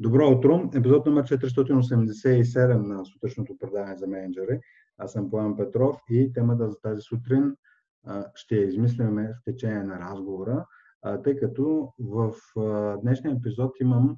Добро 0.00 0.30
утро! 0.30 0.70
Епизод 0.74 1.06
номер 1.06 1.24
487 1.24 2.74
на 2.74 3.04
сутрешното 3.04 3.56
предаване 3.60 3.96
за 3.96 4.06
менеджери. 4.06 4.60
Аз 4.98 5.12
съм 5.12 5.30
Пламен 5.30 5.56
Петров 5.56 5.96
и 6.10 6.32
темата 6.32 6.68
за 6.68 6.80
тази 6.80 7.00
сутрин 7.00 7.56
ще 8.34 8.56
я 8.56 8.66
измисляме 8.66 9.28
в 9.28 9.44
течение 9.44 9.82
на 9.82 9.98
разговора, 9.98 10.66
тъй 11.24 11.36
като 11.36 11.92
в 11.98 12.32
днешния 13.02 13.34
епизод 13.34 13.80
имам 13.80 14.16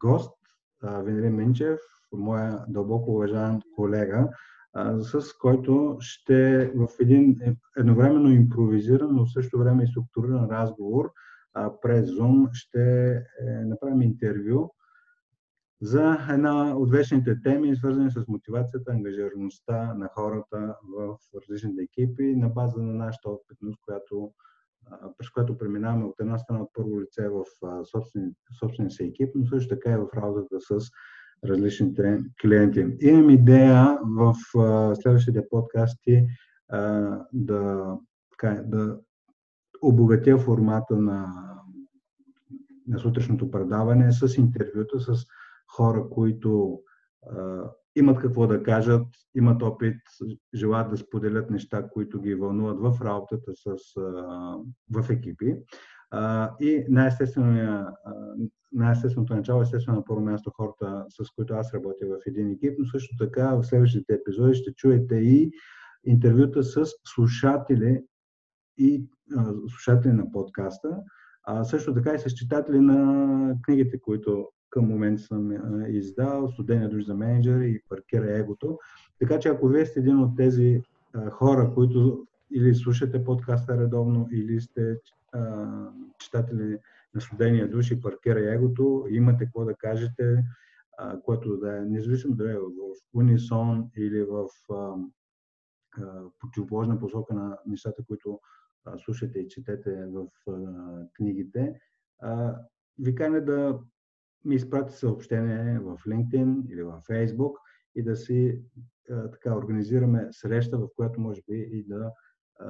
гост 0.00 0.34
Венерин 0.82 1.36
Минчев, 1.36 1.80
моя 2.12 2.64
дълбоко 2.68 3.10
уважаван 3.10 3.60
колега, 3.76 4.28
с 4.98 5.32
който 5.40 5.96
ще 6.00 6.70
в 6.74 6.88
един 7.00 7.38
едновременно 7.78 8.30
импровизиран, 8.30 9.08
но 9.12 9.26
в 9.26 9.32
същото 9.32 9.58
време 9.58 9.84
и 9.84 9.86
структуриран 9.86 10.50
разговор 10.50 11.12
през 11.82 12.10
Zoom 12.10 12.48
ще 12.52 13.10
е, 13.10 13.20
направим 13.64 14.02
интервю 14.02 14.70
за 15.82 16.18
една 16.30 16.76
от 16.76 16.90
вечните 16.90 17.40
теми, 17.42 17.76
свързани 17.76 18.10
с 18.10 18.24
мотивацията, 18.28 18.92
ангажираността 18.92 19.94
на 19.94 20.08
хората 20.14 20.76
в 20.96 21.16
различните 21.40 21.82
екипи 21.82 22.36
на 22.36 22.48
база 22.48 22.82
на 22.82 22.92
нашата 22.92 23.30
опитност, 23.30 23.78
която, 23.82 24.32
през 25.18 25.30
която 25.30 25.58
преминаваме 25.58 26.04
от 26.04 26.20
една 26.20 26.38
страна 26.38 26.62
от 26.62 26.70
първо 26.74 27.00
лице 27.00 27.28
в 27.28 27.44
собствения 27.84 28.30
собствен 28.60 28.90
си 28.90 29.04
екип, 29.04 29.30
но 29.34 29.46
също 29.46 29.68
така 29.68 29.90
и 29.90 29.96
в 29.96 30.08
работата 30.16 30.60
с 30.60 30.90
различните 31.44 32.18
клиенти. 32.42 32.86
Имам 33.00 33.30
идея 33.30 33.98
в 34.02 34.34
следващите 34.94 35.48
подкасти 35.50 36.26
да, 37.32 37.96
така, 38.30 38.62
да 38.66 38.98
обогатя 39.82 40.38
формата 40.38 40.96
на, 40.96 41.32
на 42.88 42.98
сутрешното 42.98 43.50
предаване 43.50 44.12
с 44.12 44.36
интервюта, 44.38 45.00
с 45.00 45.26
хора, 45.76 46.08
които 46.10 46.80
а, 47.30 47.70
имат 47.96 48.18
какво 48.18 48.46
да 48.46 48.62
кажат, 48.62 49.06
имат 49.34 49.62
опит, 49.62 49.96
желаят 50.54 50.90
да 50.90 50.96
споделят 50.96 51.50
неща, 51.50 51.88
които 51.88 52.20
ги 52.20 52.34
вълнуват 52.34 52.80
в 52.80 53.04
работата 53.04 53.52
с, 53.54 53.96
а, 53.96 54.56
в 54.90 55.10
екипи. 55.10 55.56
А, 56.10 56.50
и 56.60 56.84
най-естественото 56.88 59.34
начало, 59.34 59.62
естествено 59.62 59.98
на 59.98 60.04
първо 60.04 60.20
място 60.20 60.52
хората, 60.56 61.04
с 61.08 61.30
които 61.36 61.54
аз 61.54 61.74
работя 61.74 62.06
в 62.06 62.18
един 62.26 62.50
екип, 62.50 62.74
но 62.78 62.86
също 62.86 63.16
така 63.18 63.54
в 63.54 63.64
следващите 63.64 64.14
епизоди 64.14 64.54
ще 64.54 64.74
чуете 64.74 65.14
и 65.14 65.52
интервюта 66.04 66.62
с 66.62 66.84
слушатели 67.04 68.04
и 68.78 69.06
а, 69.36 69.52
слушатели 69.68 70.12
на 70.12 70.32
подкаста, 70.32 70.98
а 71.44 71.64
също 71.64 71.94
така 71.94 72.14
и 72.14 72.18
с 72.18 72.34
читатели 72.34 72.80
на 72.80 73.54
книгите, 73.62 74.00
които 74.00 74.48
към 74.72 74.88
момент 74.88 75.20
съм 75.20 75.52
издал, 75.88 76.48
Студения 76.48 76.88
душ 76.88 77.04
за 77.04 77.14
менеджер 77.14 77.60
и 77.60 77.82
Паркира 77.88 78.38
егото. 78.38 78.78
Така 79.18 79.38
че 79.38 79.48
ако 79.48 79.68
вие 79.68 79.86
сте 79.86 80.00
един 80.00 80.18
от 80.18 80.36
тези 80.36 80.82
хора, 81.30 81.72
които 81.74 82.26
или 82.50 82.74
слушате 82.74 83.24
подкаста 83.24 83.78
редовно, 83.78 84.28
или 84.32 84.60
сте 84.60 84.98
читатели 86.18 86.78
на 87.14 87.20
Студения 87.20 87.70
душ 87.70 87.90
и 87.90 88.00
Паркира 88.00 88.54
егото, 88.54 89.06
имате 89.10 89.44
какво 89.44 89.64
да 89.64 89.74
кажете, 89.74 90.44
което 91.24 91.56
да 91.56 91.78
е 91.78 91.80
независимо 91.80 92.34
да 92.34 92.52
е 92.52 92.56
в 92.56 92.68
унисон 93.14 93.90
или 93.96 94.22
в 94.22 94.48
противоположна 96.40 96.98
посока 96.98 97.34
на 97.34 97.58
нещата, 97.66 98.04
които 98.04 98.40
слушате 99.04 99.38
и 99.38 99.48
четете 99.48 100.06
в 100.06 100.26
книгите, 101.12 101.80
ви 102.98 103.14
каня 103.14 103.44
да 103.44 103.78
ми 104.44 104.54
изпрати 104.54 104.92
съобщение 104.92 105.78
в 105.78 105.98
LinkedIn 106.06 106.72
или 106.72 106.82
в 106.82 107.02
Facebook 107.10 107.52
и 107.94 108.02
да 108.02 108.16
си 108.16 108.62
така 109.32 109.56
организираме 109.56 110.28
среща, 110.30 110.78
в 110.78 110.88
която 110.96 111.20
може 111.20 111.40
би 111.48 111.68
и 111.72 111.84
да 111.86 112.12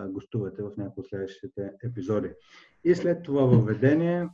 гостувате 0.08 0.62
в 0.62 0.70
някои 0.76 1.00
от 1.00 1.08
следващите 1.08 1.72
епизоди. 1.84 2.30
И 2.84 2.94
след 2.94 3.22
това 3.22 3.44
въведение 3.44 4.28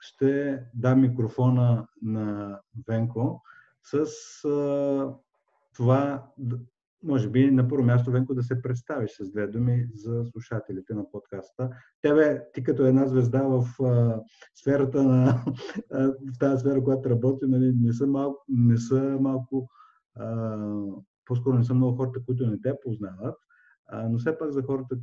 ще 0.00 0.60
дам 0.74 1.00
микрофона 1.00 1.86
на 2.02 2.60
Венко 2.88 3.42
с 3.82 4.06
това 5.74 6.26
може 7.02 7.30
би 7.30 7.50
на 7.50 7.68
първо 7.68 7.84
място, 7.84 8.10
Венко, 8.10 8.34
да 8.34 8.42
се 8.42 8.62
представиш 8.62 9.10
с 9.10 9.30
две 9.30 9.46
думи 9.46 9.86
за 9.94 10.24
слушателите 10.24 10.94
на 10.94 11.10
подкаста. 11.10 11.70
Тебе, 12.02 12.42
ти 12.54 12.62
като 12.62 12.86
една 12.86 13.06
звезда 13.06 13.42
в 13.42 13.84
а, 13.84 14.22
сферата 14.54 15.02
на, 15.02 15.44
в 16.34 16.38
тази 16.38 16.60
сфера, 16.60 16.84
която 16.84 17.10
работи, 17.10 17.46
нали, 17.46 17.72
не 17.80 17.92
са 17.92 18.06
малко, 18.06 18.44
не 18.48 18.76
са 18.76 19.18
малко 19.20 19.68
а, 20.14 20.56
по-скоро 21.24 21.58
не 21.58 21.64
са 21.64 21.74
много 21.74 21.96
хората, 21.96 22.20
които 22.26 22.46
не 22.46 22.60
те 22.60 22.74
познават, 22.82 23.36
а, 23.86 24.08
но 24.08 24.18
все 24.18 24.38
пак 24.38 24.50
за 24.50 24.62
хората, 24.62 24.96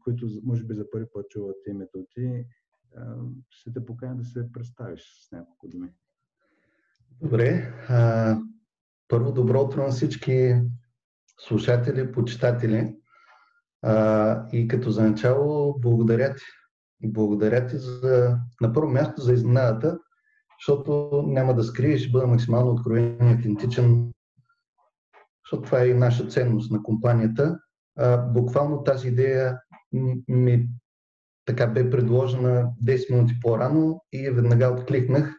които 0.00 0.26
може 0.44 0.64
би 0.64 0.74
за 0.74 0.90
първи 0.90 1.06
път 1.12 1.28
чуват 1.28 1.56
името 1.68 2.06
ти, 2.14 2.44
а, 2.96 3.16
ще 3.50 3.72
те 3.72 3.86
поканя 3.86 4.16
да 4.16 4.24
се 4.24 4.52
представиш 4.52 5.02
с 5.28 5.32
няколко 5.32 5.68
думи. 5.68 5.88
Добре. 7.22 7.72
А, 7.88 8.38
първо 9.08 9.32
добро 9.32 9.60
утро 9.60 9.82
на 9.82 9.88
всички 9.88 10.54
слушатели, 11.48 12.12
почитатели. 12.12 12.94
А, 13.82 14.46
и 14.52 14.68
като 14.68 14.90
за 14.90 15.02
начало, 15.02 15.80
благодаря 15.80 16.34
ти. 16.34 16.42
Благодаря 17.04 17.66
ти 17.66 17.76
за, 17.76 18.38
на 18.60 18.72
първо 18.72 18.90
място 18.90 19.22
за 19.22 19.32
изненадата, 19.32 19.98
защото 20.60 21.22
няма 21.26 21.54
да 21.54 21.64
скриеш, 21.64 22.10
бъда 22.10 22.26
максимално 22.26 22.70
откровен 22.70 23.16
и 23.20 23.32
автентичен, 23.32 24.12
защото 25.44 25.66
това 25.66 25.80
е 25.80 25.88
и 25.88 25.94
наша 25.94 26.28
ценност 26.28 26.72
на 26.72 26.82
компанията. 26.82 27.58
А, 27.98 28.16
буквално 28.16 28.84
тази 28.84 29.08
идея 29.08 29.58
ми 30.28 30.68
така 31.44 31.66
бе 31.66 31.90
предложена 31.90 32.70
10 32.84 33.12
минути 33.12 33.34
по-рано 33.40 34.04
и 34.12 34.30
веднага 34.30 34.68
откликнах. 34.68 35.34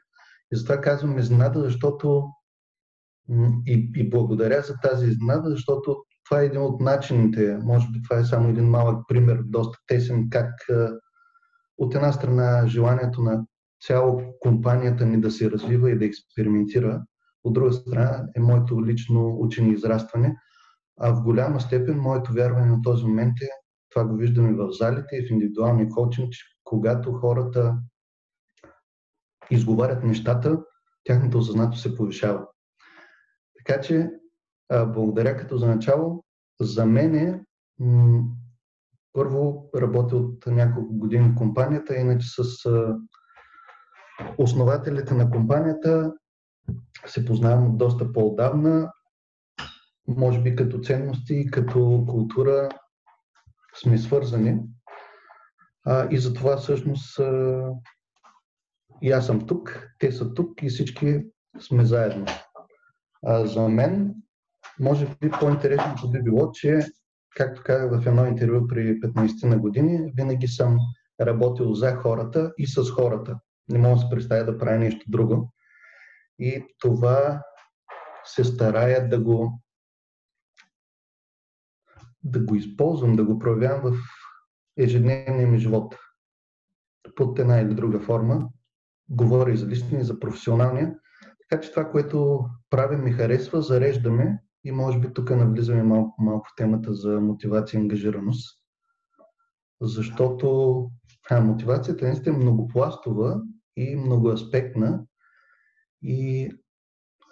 И 0.54 0.56
затова 0.56 0.82
казвам 0.82 1.20
изненада, 1.20 1.62
защото 1.62 2.28
и, 3.68 3.92
и 3.96 4.10
благодаря 4.10 4.62
за 4.62 4.76
тази 4.84 5.08
изненада, 5.08 5.50
защото 5.50 6.04
това 6.26 6.42
е 6.42 6.46
един 6.46 6.62
от 6.62 6.82
начините, 6.82 7.58
може 7.64 7.88
би 7.92 8.02
това 8.02 8.18
е 8.20 8.26
само 8.26 8.50
един 8.50 8.70
малък 8.70 9.08
пример, 9.08 9.40
доста 9.46 9.78
тесен, 9.88 10.30
как 10.30 10.54
от 11.78 11.96
една 11.96 12.12
страна 12.12 12.68
желанието 12.68 13.22
на 13.22 13.46
цяло 13.88 14.22
компанията 14.40 15.06
ни 15.06 15.22
да 15.22 15.32
се 15.32 15.52
развива 15.52 15.92
и 15.92 15.98
да 15.98 16.06
експериментира, 16.06 17.04
от 17.44 17.54
друга 17.54 17.74
страна 17.74 18.28
е 18.36 18.40
моето 18.40 18.86
лично 18.86 19.36
учене 19.40 19.70
и 19.70 19.74
израстване, 19.74 20.36
а 21.00 21.14
в 21.14 21.22
голяма 21.22 21.62
степен 21.62 21.98
моето 21.98 22.34
вярване 22.34 22.66
на 22.66 22.82
този 22.82 23.06
момент 23.06 23.34
е, 23.42 23.50
това 23.90 24.06
го 24.06 24.16
виждаме 24.16 24.54
в 24.54 24.72
залите 24.72 25.16
и 25.16 25.28
в 25.28 25.32
индивидуалния 25.32 25.90
коучинг, 25.90 26.32
че 26.32 26.46
когато 26.64 27.14
хората 27.14 27.76
изговарят 29.50 30.04
нещата, 30.04 30.64
тяхната 31.04 31.38
осъзнато 31.38 31.78
се 31.78 31.96
повишава. 31.96 32.48
Така 33.64 33.82
че, 33.82 34.12
а, 34.70 34.86
благодаря 34.86 35.38
като 35.38 35.58
за 35.58 35.68
начало. 35.68 36.24
За 36.62 36.86
мен 36.86 37.16
е, 37.16 37.44
м- 37.80 38.24
първо 39.14 39.70
работя 39.76 40.18
от 40.18 40.46
няколко 40.48 40.94
години 40.94 41.30
в 41.30 41.36
компанията, 41.36 41.96
иначе 41.96 42.28
с 42.28 42.66
а, 42.66 42.98
основателите 44.38 45.14
на 45.14 45.32
компанията 45.32 46.14
се 47.06 47.26
познавам 47.26 47.78
доста 47.78 48.14
по-отдавна. 48.14 48.92
Може 50.08 50.42
би 50.42 50.56
като 50.56 50.80
ценности 50.80 51.34
и 51.36 51.52
като 51.52 52.06
култура 52.10 52.70
сме 53.76 53.98
свързани. 53.98 54.60
А, 55.86 56.08
и 56.12 56.18
затова 56.18 56.58
всъщност 56.58 57.20
а, 57.20 57.70
и 59.02 59.12
аз 59.12 59.26
съм 59.26 59.48
тук, 59.48 59.90
те 60.00 60.12
са 60.12 60.34
тук 60.34 60.64
и 60.64 60.70
всички 60.70 61.26
сме 61.60 61.86
заедно. 61.86 62.26
За 63.28 63.70
мен, 63.70 64.16
може 64.80 65.08
би 65.22 65.32
по-интересното 65.40 66.12
би 66.12 66.22
било, 66.22 66.52
че, 66.52 66.86
както 67.36 67.62
казах 67.66 68.02
в 68.02 68.08
едно 68.08 68.26
интервю 68.26 68.68
при 68.68 69.00
15 69.00 69.48
на 69.48 69.60
години, 69.60 70.14
винаги 70.18 70.48
съм 70.48 70.78
работил 71.22 71.74
за 71.74 71.96
хората 71.96 72.54
и 72.58 72.68
с 72.68 72.92
хората. 72.92 73.40
Не 73.70 73.80
мога 73.80 73.96
да 73.96 74.02
се 74.02 74.10
представя 74.10 74.46
да 74.46 74.58
правя 74.58 74.78
нещо 74.78 75.06
друго. 75.08 75.54
И 76.40 76.66
това 76.80 77.44
се 78.26 78.44
старая 78.44 79.10
да 79.10 79.20
го 79.20 79.60
да 82.24 82.40
го 82.40 82.56
използвам, 82.56 83.16
да 83.16 83.24
го 83.24 83.40
проявявам 83.40 83.82
в 83.82 83.98
ежедневния 84.78 85.48
ми 85.48 85.60
живот. 85.60 85.96
Под 87.16 87.40
една 87.40 87.60
или 87.60 87.74
друга 87.74 88.00
форма. 88.00 88.50
Говоря 89.10 89.52
и 89.52 89.58
за 89.58 89.68
личния, 89.68 90.02
и 90.02 90.04
за 90.04 90.20
професионалния. 90.20 90.96
Така 91.50 91.62
че 91.62 91.72
това, 91.72 91.92
което 91.92 92.46
правим 92.70 93.04
ми 93.04 93.12
харесва, 93.12 93.62
зареждаме 93.62 94.40
и 94.64 94.72
може 94.72 95.00
би 95.00 95.14
тук 95.14 95.30
навлизаме 95.30 95.84
малко, 95.84 96.24
малко 96.24 96.48
в 96.48 96.56
темата 96.58 96.94
за 96.94 97.22
мотивация 97.22 97.78
и 97.78 97.82
ангажираност. 97.82 98.60
Защото 99.82 100.78
а, 101.30 101.42
мотивацията 101.42 102.06
наистина 102.06 102.36
е 102.36 102.40
многопластова 102.40 103.42
и 103.76 103.96
многоаспектна 103.96 105.06
И 106.02 106.52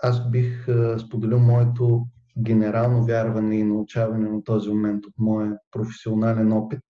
аз 0.04 0.30
бих 0.32 0.68
споделил 0.98 1.40
моето 1.40 2.06
генерално 2.38 3.06
вярване 3.06 3.60
и 3.60 3.64
научаване 3.64 4.30
на 4.30 4.44
този 4.44 4.70
момент 4.70 5.06
от 5.06 5.14
моя 5.18 5.58
професионален 5.72 6.54
опит, 6.54 6.84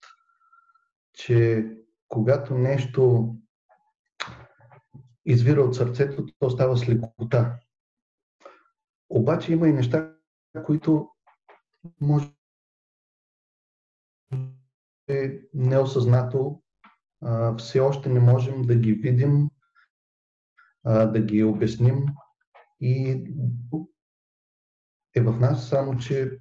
че 1.13 1.67
когато 2.07 2.57
нещо 2.57 3.35
извира 5.25 5.61
от 5.61 5.75
сърцето, 5.75 6.25
то 6.39 6.49
става 6.49 6.77
с 6.77 6.89
лекота. 6.89 7.59
Обаче 9.09 9.53
има 9.53 9.67
и 9.67 9.73
неща, 9.73 10.15
които 10.65 11.09
може 12.01 12.33
неосъзнато 15.53 16.61
все 17.57 17.79
още 17.79 18.09
не 18.09 18.19
можем 18.19 18.61
да 18.61 18.75
ги 18.75 18.93
видим, 18.93 19.49
да 20.85 21.19
ги 21.19 21.43
обясним 21.43 22.05
и 22.79 23.23
е 25.15 25.21
в 25.21 25.39
нас, 25.39 25.69
само 25.69 25.97
че 25.97 26.39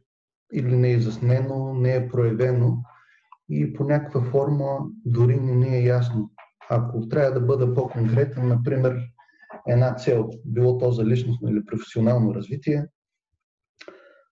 или 0.53 0.77
не 0.77 0.89
е 0.89 0.95
изяснено, 0.95 1.75
не 1.75 1.97
е 1.97 2.09
проявено 2.09 2.85
и 3.49 3.73
по 3.73 3.85
някаква 3.85 4.31
форма 4.31 4.79
дори 5.05 5.41
не 5.41 5.55
ни 5.55 5.77
е 5.77 5.85
ясно. 5.85 6.31
Ако 6.71 7.09
трябва 7.09 7.33
да 7.33 7.41
бъда 7.41 7.75
по-конкретен, 7.75 8.49
например, 8.49 9.01
една 9.69 9.95
цел, 9.95 10.31
било 10.45 10.79
то 10.79 10.93
за 10.93 11.05
личностно 11.05 11.49
или 11.51 11.65
професионално 11.65 12.35
развитие, 12.35 12.87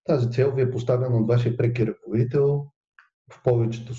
тази 0.05 0.31
цел 0.31 0.55
ви 0.55 0.62
е 0.62 0.70
поставена 0.70 1.17
от 1.17 1.29
вашия 1.29 1.56
преки 1.56 1.87
ръководител 1.87 2.64
в 3.32 3.43
повечето 3.43 3.93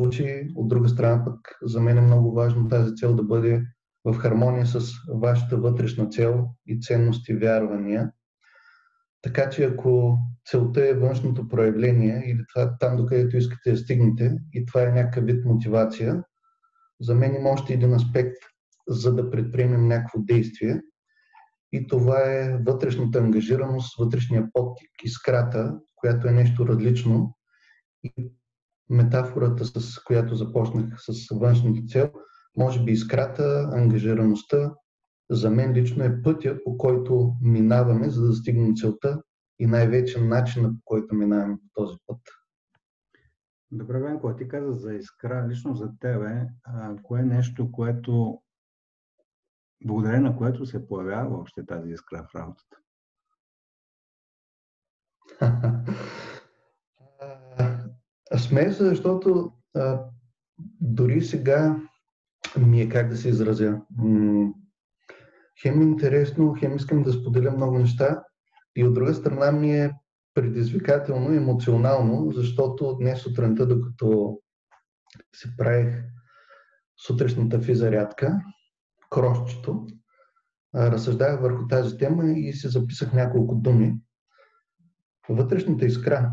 случаи. 0.00 0.48
От 0.56 0.68
друга 0.68 0.88
страна 0.88 1.24
пък 1.24 1.58
за 1.62 1.80
мен 1.80 1.98
е 1.98 2.00
много 2.00 2.32
важно 2.32 2.68
тази 2.68 2.94
цел 2.94 3.14
да 3.14 3.22
бъде 3.22 3.62
в 4.04 4.14
хармония 4.14 4.66
с 4.66 4.92
вашата 5.14 5.56
вътрешна 5.56 6.08
цел 6.08 6.46
и 6.66 6.80
ценности, 6.80 7.34
вярвания. 7.34 8.12
Така 9.22 9.50
че 9.50 9.64
ако 9.64 10.18
целта 10.44 10.88
е 10.88 10.94
външното 10.94 11.48
проявление 11.48 12.24
или 12.26 12.44
това 12.54 12.76
там, 12.78 12.96
докъдето 12.96 13.36
искате 13.36 13.70
да 13.70 13.76
стигнете 13.76 14.36
и 14.52 14.66
това 14.66 14.82
е 14.82 14.92
някакъв 14.92 15.24
вид 15.24 15.44
мотивация, 15.44 16.22
за 17.00 17.14
мен 17.14 17.34
има 17.34 17.50
още 17.50 17.72
един 17.72 17.94
аспект, 17.94 18.36
за 18.88 19.14
да 19.14 19.30
предприемем 19.30 19.88
някакво 19.88 20.18
действие. 20.20 20.82
И 21.72 21.86
това 21.86 22.20
е 22.20 22.58
вътрешната 22.66 23.18
ангажираност, 23.18 23.98
вътрешния 23.98 24.48
подтик, 24.52 24.90
искрата, 25.04 25.78
която 25.96 26.28
е 26.28 26.32
нещо 26.32 26.68
различно. 26.68 27.36
И 28.04 28.32
метафората, 28.90 29.64
с 29.64 30.02
която 30.04 30.34
започнах 30.34 30.84
с 30.98 31.34
външната 31.34 31.80
цел, 31.88 32.10
може 32.56 32.84
би 32.84 32.92
искрата, 32.92 33.70
ангажираността, 33.72 34.74
за 35.30 35.50
мен 35.50 35.72
лично 35.72 36.04
е 36.04 36.22
пътя, 36.22 36.58
по 36.64 36.78
който 36.78 37.32
минаваме, 37.42 38.10
за 38.10 38.26
да 38.26 38.34
стигнем 38.34 38.76
целта 38.76 39.22
и 39.58 39.66
най-вече 39.66 40.20
начина, 40.20 40.68
по 40.68 40.80
който 40.84 41.14
минаваме 41.14 41.56
по 41.56 41.82
този 41.82 41.96
път. 42.06 42.18
Добре, 43.70 43.98
Венко, 43.98 44.36
ти 44.36 44.48
каза 44.48 44.72
за 44.72 44.94
искра, 44.94 45.46
лично 45.48 45.74
за 45.74 45.98
тебе, 46.00 46.48
а, 46.64 46.96
кое 47.02 47.20
е 47.20 47.24
нещо, 47.24 47.72
което, 47.72 48.42
благодарение 49.84 50.20
на 50.20 50.36
което 50.36 50.66
се 50.66 50.88
появява 50.88 51.28
въобще 51.28 51.66
тази 51.66 51.90
искра 51.90 52.26
в 52.30 52.34
работата? 52.34 52.76
Смея 58.36 58.72
се, 58.72 58.84
защото 58.84 59.52
а, 59.74 60.04
дори 60.80 61.22
сега 61.22 61.76
ми 62.58 62.80
е 62.80 62.88
как 62.88 63.08
да 63.08 63.16
се 63.16 63.28
изразя. 63.28 63.82
хем 65.62 65.80
е 65.80 65.84
интересно, 65.84 66.54
хем 66.58 66.76
искам 66.76 67.02
да 67.02 67.12
споделя 67.12 67.50
много 67.50 67.78
неща 67.78 68.24
и 68.76 68.84
от 68.84 68.94
друга 68.94 69.14
страна 69.14 69.52
ми 69.52 69.70
е 69.70 69.94
предизвикателно, 70.36 71.32
емоционално, 71.32 72.30
защото 72.32 72.96
днес 72.96 73.20
сутринта, 73.20 73.66
докато 73.66 74.38
си 75.36 75.56
правих 75.56 76.04
сутрешната 77.06 77.60
физарядка, 77.60 78.40
крошчето, 79.10 79.86
разсъждах 80.74 81.40
върху 81.40 81.66
тази 81.66 81.98
тема 81.98 82.24
и 82.26 82.52
си 82.52 82.68
записах 82.68 83.12
няколко 83.12 83.54
думи. 83.54 83.96
Вътрешната 85.28 85.86
искра. 85.86 86.32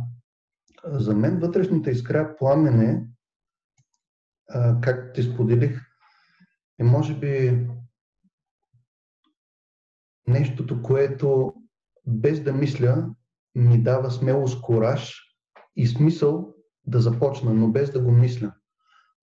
За 0.85 1.15
мен 1.15 1.39
вътрешната 1.39 1.91
искра, 1.91 2.35
пламене, 2.39 3.07
както 4.81 5.13
ти 5.13 5.23
споделих, 5.23 5.81
е 6.79 6.83
може 6.83 7.19
би 7.19 7.67
нещото, 10.27 10.81
което 10.81 11.53
без 12.07 12.43
да 12.43 12.53
мисля 12.53 13.15
ми 13.55 13.83
дава 13.83 14.11
смелост, 14.11 14.61
кораж 14.61 15.21
и 15.75 15.87
смисъл 15.87 16.53
да 16.85 16.99
започна, 16.99 17.53
но 17.53 17.67
без 17.67 17.91
да 17.91 18.01
го 18.01 18.11
мисля. 18.11 18.53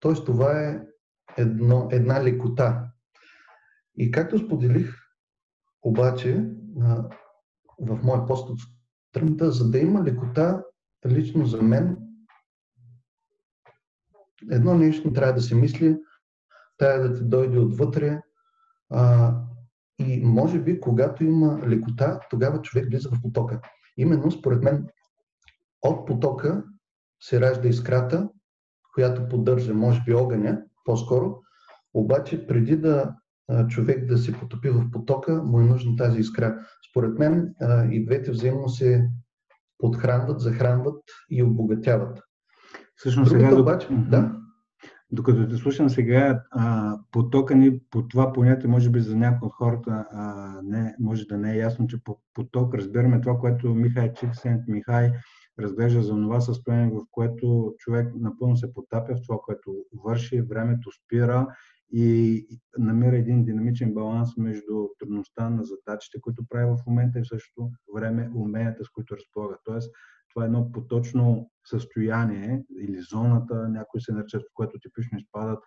Тоест 0.00 0.26
това 0.26 0.60
е 0.60 0.80
едно, 1.36 1.88
една 1.92 2.24
лекота. 2.24 2.90
И 3.96 4.10
както 4.10 4.38
споделих, 4.38 4.96
обаче, 5.82 6.50
в 7.80 7.98
моя 8.02 8.26
пост 8.26 8.48
от 8.50 8.58
сутринта, 8.60 9.50
за 9.50 9.70
да 9.70 9.78
има 9.78 10.04
лекота, 10.04 10.64
лично 11.06 11.46
за 11.46 11.62
мен, 11.62 11.96
едно 14.50 14.74
нещо 14.74 15.12
трябва 15.12 15.32
да 15.32 15.40
се 15.40 15.54
мисли, 15.54 15.98
трябва 16.78 17.08
да 17.08 17.18
ти 17.18 17.24
дойде 17.24 17.58
отвътре. 17.58 18.22
И 19.98 20.24
може 20.24 20.60
би, 20.60 20.80
когато 20.80 21.24
има 21.24 21.60
лекота, 21.66 22.20
тогава 22.30 22.62
човек 22.62 22.86
влиза 22.90 23.08
в 23.08 23.22
потока. 23.22 23.60
Именно, 24.00 24.30
според 24.30 24.62
мен, 24.62 24.86
от 25.82 26.06
потока 26.06 26.64
се 27.22 27.40
ражда 27.40 27.68
искрата, 27.68 28.28
която 28.94 29.28
поддържа, 29.28 29.74
може 29.74 30.02
би, 30.06 30.14
огъня, 30.14 30.62
по-скоро. 30.84 31.36
Обаче, 31.94 32.46
преди 32.46 32.76
да 32.76 33.14
човек 33.68 34.06
да 34.06 34.18
се 34.18 34.32
потопи 34.32 34.70
в 34.70 34.90
потока, 34.90 35.42
му 35.42 35.60
е 35.60 35.64
нужна 35.64 35.96
тази 35.96 36.20
искра. 36.20 36.58
Според 36.90 37.18
мен 37.18 37.54
и 37.90 38.04
двете 38.04 38.30
взаимно 38.30 38.68
се 38.68 39.08
подхранват, 39.78 40.40
захранват 40.40 41.02
и 41.30 41.42
обогатяват. 41.42 42.20
Всъщност, 42.96 43.30
сега, 43.30 43.60
обаче, 43.60 43.88
да. 43.90 44.39
Докато 45.12 45.48
те 45.48 45.56
слушам 45.56 45.90
сега, 45.90 46.42
а, 46.50 46.96
потока 47.12 47.54
ни 47.54 47.80
по 47.90 48.08
това 48.08 48.32
понятие, 48.32 48.70
може 48.70 48.90
би 48.90 49.00
за 49.00 49.16
някои 49.16 49.46
от 49.46 49.52
хората 49.52 50.06
а, 50.12 50.54
не, 50.62 50.94
може 51.00 51.26
да 51.26 51.38
не 51.38 51.52
е 51.52 51.58
ясно, 51.58 51.86
че 51.86 52.04
по 52.04 52.20
поток 52.34 52.74
разбираме 52.74 53.20
това, 53.20 53.38
което 53.38 53.74
Михай 53.74 54.12
Чиксент 54.12 54.62
Михай 54.68 55.12
разглежда 55.58 56.02
за 56.02 56.14
това 56.14 56.40
състояние, 56.40 56.94
в 56.94 57.00
което 57.10 57.74
човек 57.78 58.12
напълно 58.14 58.56
се 58.56 58.74
потапя 58.74 59.14
в 59.16 59.22
това, 59.26 59.38
което 59.44 59.84
върши, 60.04 60.42
времето 60.42 60.90
спира 60.90 61.46
и 61.92 62.46
намира 62.78 63.16
един 63.16 63.44
динамичен 63.44 63.94
баланс 63.94 64.36
между 64.36 64.88
трудността 64.98 65.50
на 65.50 65.64
задачите, 65.64 66.20
които 66.20 66.44
прави 66.48 66.64
в 66.64 66.86
момента 66.86 67.18
и 67.18 67.22
в 67.22 67.28
същото 67.28 67.70
време 67.94 68.30
уменията, 68.34 68.84
с 68.84 68.88
които 68.88 69.16
разполага. 69.16 69.56
Тоест, 69.64 69.92
това 70.34 70.44
е 70.44 70.46
едно 70.46 70.72
поточно 70.72 71.50
състояние 71.64 72.64
или 72.80 73.00
зоната, 73.00 73.68
някои 73.68 74.00
се 74.00 74.12
наричат, 74.12 74.42
в 74.42 74.54
което 74.54 74.78
типично 74.78 75.18
изпадат 75.18 75.58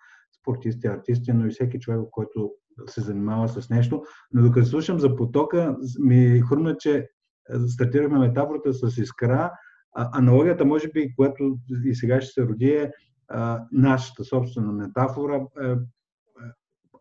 спортисти, 0.41 0.87
артисти, 0.87 1.33
но 1.33 1.45
и 1.45 1.49
всеки 1.49 1.79
човек, 1.79 1.99
който 2.11 2.51
се 2.87 3.01
занимава 3.01 3.47
с 3.47 3.69
нещо. 3.69 4.03
Но 4.31 4.41
докато 4.41 4.65
слушам 4.65 4.99
за 4.99 5.15
потока, 5.15 5.77
ми 5.99 6.41
хрумна, 6.49 6.77
че 6.77 7.09
стартирахме 7.67 8.19
метафората 8.19 8.73
с 8.73 8.97
искра. 8.97 9.51
Аналогията, 9.95 10.65
може 10.65 10.87
би, 10.87 11.15
която 11.15 11.57
и 11.85 11.95
сега 11.95 12.21
ще 12.21 12.31
се 12.31 12.47
роди, 12.47 12.69
е 12.69 12.91
нашата 13.71 14.23
собствена 14.23 14.71
метафора, 14.71 15.47
е, 15.61 15.67
е, 15.67 15.75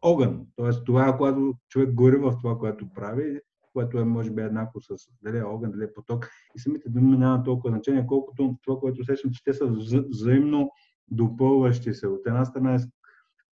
огън. 0.02 0.46
Тоест 0.56 0.84
това, 0.84 1.16
когато 1.16 1.54
човек 1.68 1.94
гори 1.94 2.16
в 2.16 2.36
това, 2.42 2.58
което 2.58 2.92
прави, 2.94 3.40
което 3.72 3.98
е 3.98 4.04
може 4.04 4.30
би 4.30 4.42
еднакво 4.42 4.80
с 4.80 4.96
дали 5.22 5.38
е 5.38 5.44
огън, 5.44 5.70
дали 5.70 5.84
е 5.84 5.92
поток. 5.92 6.28
И 6.56 6.58
самите 6.58 6.88
думи 6.88 7.18
няма 7.18 7.42
толкова 7.42 7.70
значение, 7.70 8.06
колкото 8.06 8.56
това, 8.62 8.80
което 8.80 9.00
усещам, 9.00 9.30
че 9.30 9.44
те 9.44 9.52
са 9.52 9.66
взаимно 10.10 10.70
допълващи 11.10 11.94
се. 11.94 12.06
От 12.06 12.26
една 12.26 12.44
страна 12.44 12.74
е... 12.74 12.78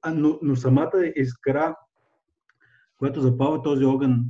А, 0.03 0.15
но, 0.15 0.39
но 0.43 0.57
самата 0.57 1.13
искра, 1.17 1.77
която 2.99 3.21
запава 3.21 3.63
този 3.63 3.85
огън 3.85 4.25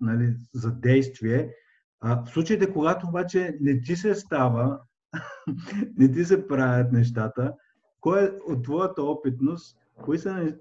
нали, 0.00 0.34
за 0.54 0.72
действие, 0.72 1.54
а, 2.00 2.24
в 2.24 2.30
случаите, 2.30 2.72
когато 2.72 3.06
обаче 3.06 3.56
не 3.60 3.80
ти 3.80 3.96
се 3.96 4.14
става, 4.14 4.80
не 5.96 6.12
ти 6.12 6.24
се 6.24 6.48
правят 6.48 6.92
нещата, 6.92 7.54
кое 8.00 8.24
е 8.24 8.52
от 8.52 8.64
твоята 8.64 9.02
опитност, 9.02 9.78
кои 10.02 10.18
са, 10.18 10.56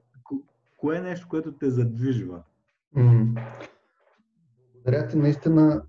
кое 0.78 0.98
е 0.98 1.02
нещо, 1.02 1.28
което 1.30 1.52
те 1.52 1.70
задвижва? 1.70 2.44
Mm. 2.96 3.42
Благодаря 4.86 5.08
ти, 5.08 5.18
наистина 5.18 5.84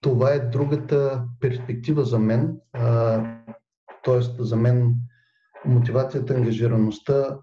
това 0.00 0.32
е 0.32 0.38
другата 0.38 1.24
перспектива 1.40 2.04
за 2.04 2.18
мен. 2.18 2.60
тоест, 4.02 4.36
за 4.38 4.56
мен 4.56 4.94
мотивацията, 5.64 6.34
ангажираността, 6.34 7.38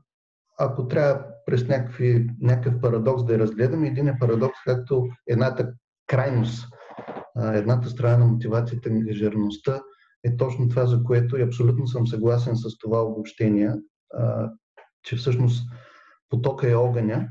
ако 0.59 0.87
трябва 0.87 1.25
през 1.45 1.67
някакви, 1.67 2.29
някакъв 2.41 2.81
парадокс 2.81 3.25
да 3.25 3.33
я 3.33 3.39
разгледаме. 3.39 3.87
Един 3.87 4.07
е 4.07 4.19
парадокс, 4.19 4.57
както 4.65 5.07
едната 5.27 5.73
крайност, 6.07 6.67
едната 7.53 7.89
страна 7.89 8.17
на 8.17 8.25
мотивацията, 8.25 8.89
ангажираността 8.89 9.81
е 10.23 10.37
точно 10.37 10.69
това, 10.69 10.85
за 10.85 11.03
което 11.03 11.37
и 11.37 11.41
абсолютно 11.41 11.87
съм 11.87 12.07
съгласен 12.07 12.55
с 12.55 12.77
това 12.77 13.03
обобщение, 13.03 13.71
че 15.03 15.15
всъщност 15.15 15.69
потока 16.29 16.71
е 16.71 16.75
огъня. 16.75 17.27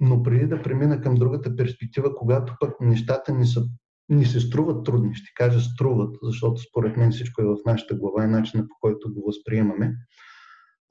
Но 0.00 0.22
преди 0.22 0.46
да 0.46 0.62
премина 0.62 1.00
към 1.00 1.14
другата 1.14 1.56
перспектива, 1.56 2.14
когато 2.16 2.56
пък 2.60 2.80
нещата 2.80 3.32
ни, 3.32 3.46
са, 3.46 3.62
ни 4.08 4.24
се 4.24 4.40
струват 4.40 4.84
трудни, 4.84 5.14
ще 5.14 5.32
кажа 5.34 5.60
струват, 5.60 6.16
защото 6.22 6.60
според 6.60 6.96
мен 6.96 7.10
всичко 7.10 7.42
е 7.42 7.44
в 7.44 7.56
нашата 7.66 7.94
глава 7.94 8.24
и 8.24 8.28
начина 8.28 8.62
по 8.62 8.74
който 8.80 9.14
го 9.14 9.22
възприемаме. 9.26 9.94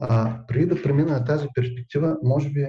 А, 0.02 0.40
преди 0.48 0.66
да 0.66 0.82
премина 0.82 1.12
на 1.12 1.26
тази 1.26 1.48
перспектива, 1.56 2.18
може 2.24 2.50
би 2.50 2.66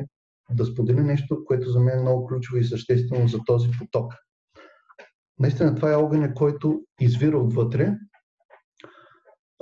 да 0.51 0.65
споделя 0.65 1.03
нещо, 1.03 1.45
което 1.45 1.71
за 1.71 1.81
мен 1.81 1.99
е 1.99 2.03
много 2.03 2.27
ключово 2.27 2.57
и 2.57 2.65
съществено 2.65 3.29
за 3.29 3.39
този 3.47 3.71
поток. 3.79 4.13
Наистина 5.39 5.75
това 5.75 5.93
е 5.93 5.97
огъня, 5.97 6.35
който 6.35 6.83
извира 7.01 7.39
отвътре, 7.39 7.99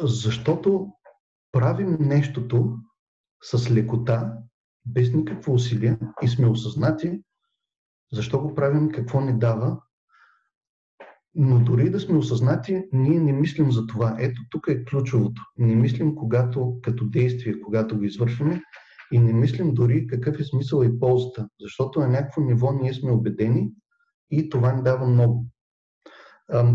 защото 0.01 0.89
правим 1.53 1.97
нещото 2.01 2.77
с 3.43 3.71
лекота, 3.71 4.33
без 4.89 5.13
никакво 5.13 5.55
усилие 5.55 5.99
и 6.23 6.29
сме 6.29 6.47
осъзнати 6.47 7.21
защо 8.13 8.41
го 8.41 8.55
правим, 8.55 8.89
какво 8.89 9.21
ни 9.21 9.39
дава. 9.39 9.81
Но 11.35 11.61
дори 11.61 11.91
да 11.91 12.01
сме 12.01 12.19
осъзнати, 12.19 12.85
ние 12.93 13.21
не 13.21 13.33
мислим 13.33 13.73
за 13.73 13.87
това. 13.87 14.17
Ето 14.19 14.43
тук 14.51 14.67
е 14.69 14.85
ключовото. 14.85 15.43
Не 15.59 15.75
мислим 15.75 16.15
когато, 16.15 16.79
като 16.83 17.09
действие, 17.09 17.61
когато 17.61 17.99
го 17.99 18.05
извършваме 18.05 18.63
и 19.13 19.19
не 19.19 19.33
мислим 19.33 19.75
дори 19.75 20.07
какъв 20.07 20.41
е 20.41 20.45
смисъл 20.45 20.83
и 20.83 20.99
ползата, 20.99 21.49
защото 21.61 22.01
на 22.01 22.09
някакво 22.09 22.41
ниво 22.41 22.73
ние 22.73 22.95
сме 22.95 23.13
убедени 23.13 23.71
и 24.31 24.49
това 24.49 24.73
ни 24.73 24.83
дава 24.83 25.07
много. 25.07 25.47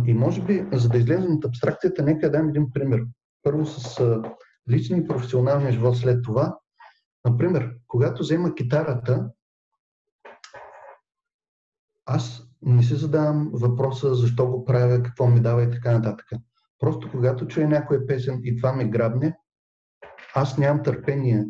И 0.05 0.13
може 0.13 0.41
би, 0.41 0.65
за 0.73 0.89
да 0.89 0.97
излезем 0.97 1.35
от 1.35 1.45
абстракцията, 1.45 2.03
нека 2.03 2.31
дам 2.31 2.49
един 2.49 2.71
пример. 2.73 3.05
Първо 3.43 3.65
с 3.65 4.21
лични 4.71 4.97
и 4.97 5.07
професионалния 5.07 5.71
живот 5.71 5.97
след 5.97 6.23
това. 6.23 6.57
Например, 7.25 7.75
когато 7.87 8.21
взема 8.21 8.55
китарата, 8.55 9.29
аз 12.05 12.47
не 12.61 12.83
си 12.83 12.95
задавам 12.95 13.49
въпроса 13.53 14.15
защо 14.15 14.47
го 14.47 14.65
правя, 14.65 15.03
какво 15.03 15.27
ми 15.27 15.39
дава 15.39 15.63
и 15.63 15.71
така 15.71 15.91
нататък. 15.91 16.25
Просто 16.79 17.11
когато 17.11 17.47
чуя 17.47 17.67
някоя 17.67 18.07
песен 18.07 18.41
и 18.43 18.57
това 18.57 18.73
ме 18.73 18.89
грабне, 18.89 19.37
аз 20.35 20.57
нямам 20.57 20.83
търпение 20.83 21.45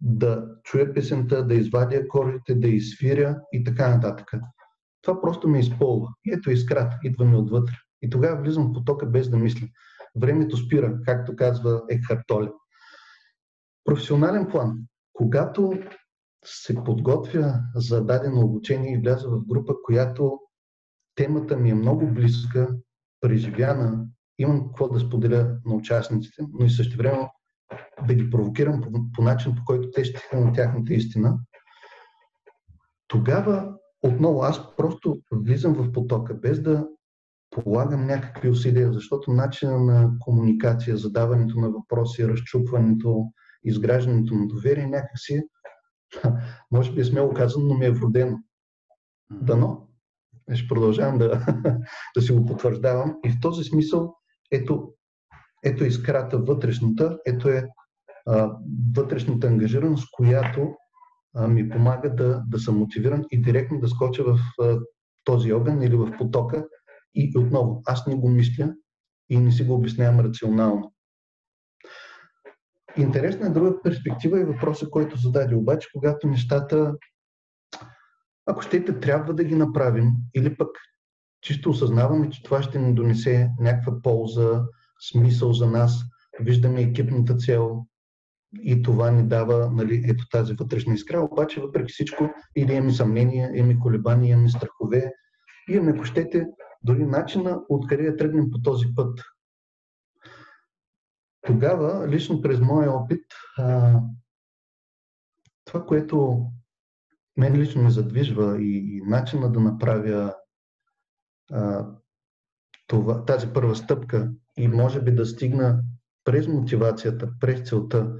да 0.00 0.48
чуя 0.62 0.94
песента, 0.94 1.46
да 1.46 1.54
извадя 1.54 1.96
акордите, 1.96 2.54
да 2.54 2.68
изсвиря 2.68 3.40
и 3.52 3.64
така 3.64 3.88
нататък. 3.88 4.30
Това 5.02 5.20
просто 5.20 5.48
ме 5.48 5.60
изполва. 5.60 6.08
И 6.24 6.32
ето 6.32 6.50
искрата, 6.50 6.98
идва 7.02 7.24
ми 7.24 7.36
отвътре. 7.36 7.74
И 8.02 8.10
тогава 8.10 8.42
влизам 8.42 8.68
в 8.68 8.72
потока 8.72 9.06
без 9.06 9.30
да 9.30 9.36
мисля. 9.36 9.66
Времето 10.20 10.56
спира, 10.56 10.98
както 11.04 11.36
казва 11.36 11.82
Екхарт 11.90 12.20
Толе. 12.26 12.48
Професионален 13.84 14.48
план. 14.50 14.78
Когато 15.12 15.72
се 16.44 16.84
подготвя 16.84 17.60
за 17.74 18.04
дадено 18.04 18.40
обучение 18.40 18.94
и 18.94 18.98
вляза 18.98 19.28
в 19.28 19.46
група, 19.46 19.74
която 19.84 20.38
темата 21.14 21.56
ми 21.56 21.70
е 21.70 21.74
много 21.74 22.06
близка, 22.06 22.68
преживяна, 23.20 24.06
имам 24.38 24.66
какво 24.66 24.88
да 24.88 25.00
споделя 25.00 25.56
на 25.64 25.74
участниците, 25.74 26.42
но 26.52 26.66
и 26.66 26.70
също 26.70 26.96
време 26.96 27.30
да 28.06 28.14
ги 28.14 28.30
провокирам 28.30 28.80
по, 28.80 28.90
по 29.12 29.22
начин, 29.22 29.54
по 29.54 29.64
който 29.64 29.90
те 29.90 30.04
ще 30.04 30.36
на 30.36 30.52
тяхната 30.52 30.94
истина, 30.94 31.38
тогава 33.08 33.74
отново 34.02 34.42
аз 34.42 34.76
просто 34.76 35.20
влизам 35.32 35.74
в 35.74 35.92
потока, 35.92 36.34
без 36.34 36.62
да 36.62 36.88
полагам 37.50 38.06
някакви 38.06 38.48
усилия, 38.48 38.92
защото 38.92 39.32
начина 39.32 39.78
на 39.78 40.10
комуникация, 40.20 40.96
задаването 40.96 41.60
на 41.60 41.70
въпроси, 41.70 42.28
разчупването, 42.28 43.32
изграждането 43.64 44.34
на 44.34 44.46
доверие 44.46 44.86
някакси, 44.86 45.42
може 46.70 46.92
би 46.92 47.00
е 47.00 47.04
смело 47.04 47.32
казано, 47.34 47.66
но 47.66 47.74
ми 47.74 47.86
е 47.86 47.90
вродено. 47.90 48.38
Дано. 49.30 49.88
Ще 50.54 50.68
продължавам 50.68 51.18
да, 51.18 51.46
да 52.16 52.22
си 52.22 52.32
го 52.32 52.46
потвърждавам. 52.46 53.16
И 53.24 53.30
в 53.30 53.40
този 53.42 53.64
смисъл, 53.64 54.14
ето, 54.50 54.92
ето 55.64 55.84
искрата 55.84 56.38
вътрешната, 56.38 57.18
ето 57.26 57.48
е 57.48 57.68
а, 58.26 58.56
вътрешната 58.96 59.46
ангажираност, 59.46 60.08
която 60.12 60.74
а, 61.34 61.48
ми 61.48 61.68
помага 61.68 62.14
да, 62.14 62.42
да 62.48 62.58
съм 62.58 62.78
мотивиран 62.78 63.24
и 63.30 63.42
директно 63.42 63.80
да 63.80 63.88
скоча 63.88 64.24
в 64.24 64.38
а, 64.60 64.78
този 65.24 65.52
огън 65.52 65.82
или 65.82 65.96
в 65.96 66.16
потока. 66.18 66.66
И 67.14 67.38
отново, 67.38 67.82
аз 67.86 68.06
не 68.06 68.14
го 68.14 68.28
мисля 68.28 68.74
и 69.30 69.38
не 69.38 69.52
си 69.52 69.64
го 69.64 69.74
обяснявам 69.74 70.20
рационално. 70.20 70.91
Интересна 72.96 73.46
е 73.46 73.50
друга 73.50 73.82
перспектива 73.82 74.40
и 74.40 74.44
въпроса, 74.44 74.90
който 74.90 75.18
зададе. 75.18 75.54
Обаче, 75.54 75.88
когато 75.94 76.28
нещата, 76.28 76.94
ако 78.46 78.62
щете, 78.62 79.00
трябва 79.00 79.34
да 79.34 79.44
ги 79.44 79.54
направим, 79.54 80.10
или 80.34 80.56
пък 80.56 80.68
чисто 81.40 81.70
осъзнаваме, 81.70 82.30
че 82.30 82.42
това 82.42 82.62
ще 82.62 82.78
ни 82.78 82.94
донесе 82.94 83.50
някаква 83.60 84.02
полза, 84.02 84.62
смисъл 85.10 85.52
за 85.52 85.66
нас, 85.66 86.04
виждаме 86.40 86.80
екипната 86.82 87.36
цел 87.36 87.86
и 88.62 88.82
това 88.82 89.10
ни 89.10 89.28
дава 89.28 89.70
нали, 89.70 90.04
ето 90.08 90.28
тази 90.28 90.54
вътрешна 90.54 90.94
искра, 90.94 91.20
обаче 91.20 91.60
въпреки 91.60 91.92
всичко 91.92 92.30
или 92.56 92.72
имаме 92.72 92.92
съмнения, 92.92 93.50
имаме 93.54 93.78
колебания, 93.78 94.32
имаме 94.32 94.48
страхове, 94.48 95.12
имаме, 95.68 95.92
ако 95.94 96.04
щете, 96.04 96.46
дори 96.82 97.06
начина 97.06 97.60
откъде 97.68 98.10
да 98.10 98.16
тръгнем 98.16 98.50
по 98.50 98.62
този 98.62 98.86
път. 98.96 99.20
Тогава, 101.46 102.08
лично 102.08 102.42
през 102.42 102.60
моя 102.60 102.92
опит, 102.92 103.24
а, 103.58 104.00
това, 105.64 105.86
което 105.86 106.46
мен 107.36 107.56
лично 107.56 107.82
ме 107.82 107.90
задвижва 107.90 108.62
и, 108.62 108.96
и 108.96 109.02
начина 109.06 109.52
да 109.52 109.60
направя 109.60 110.34
а, 111.52 111.86
това, 112.86 113.24
тази 113.24 113.52
първа 113.52 113.76
стъпка 113.76 114.30
и 114.56 114.68
може 114.68 115.02
би 115.02 115.14
да 115.14 115.26
стигна 115.26 115.82
през 116.24 116.48
мотивацията, 116.48 117.30
през 117.40 117.68
целта 117.68 118.12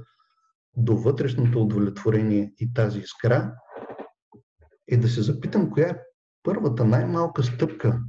до 0.77 0.97
вътрешното 0.97 1.61
удовлетворение 1.61 2.53
и 2.59 2.73
тази 2.73 2.99
искра, 2.99 3.55
е 4.87 4.97
да 4.97 5.07
се 5.07 5.21
запитам 5.21 5.71
коя 5.71 5.89
е 5.89 5.99
първата 6.43 6.85
най-малка 6.85 7.43
стъпка, 7.43 7.99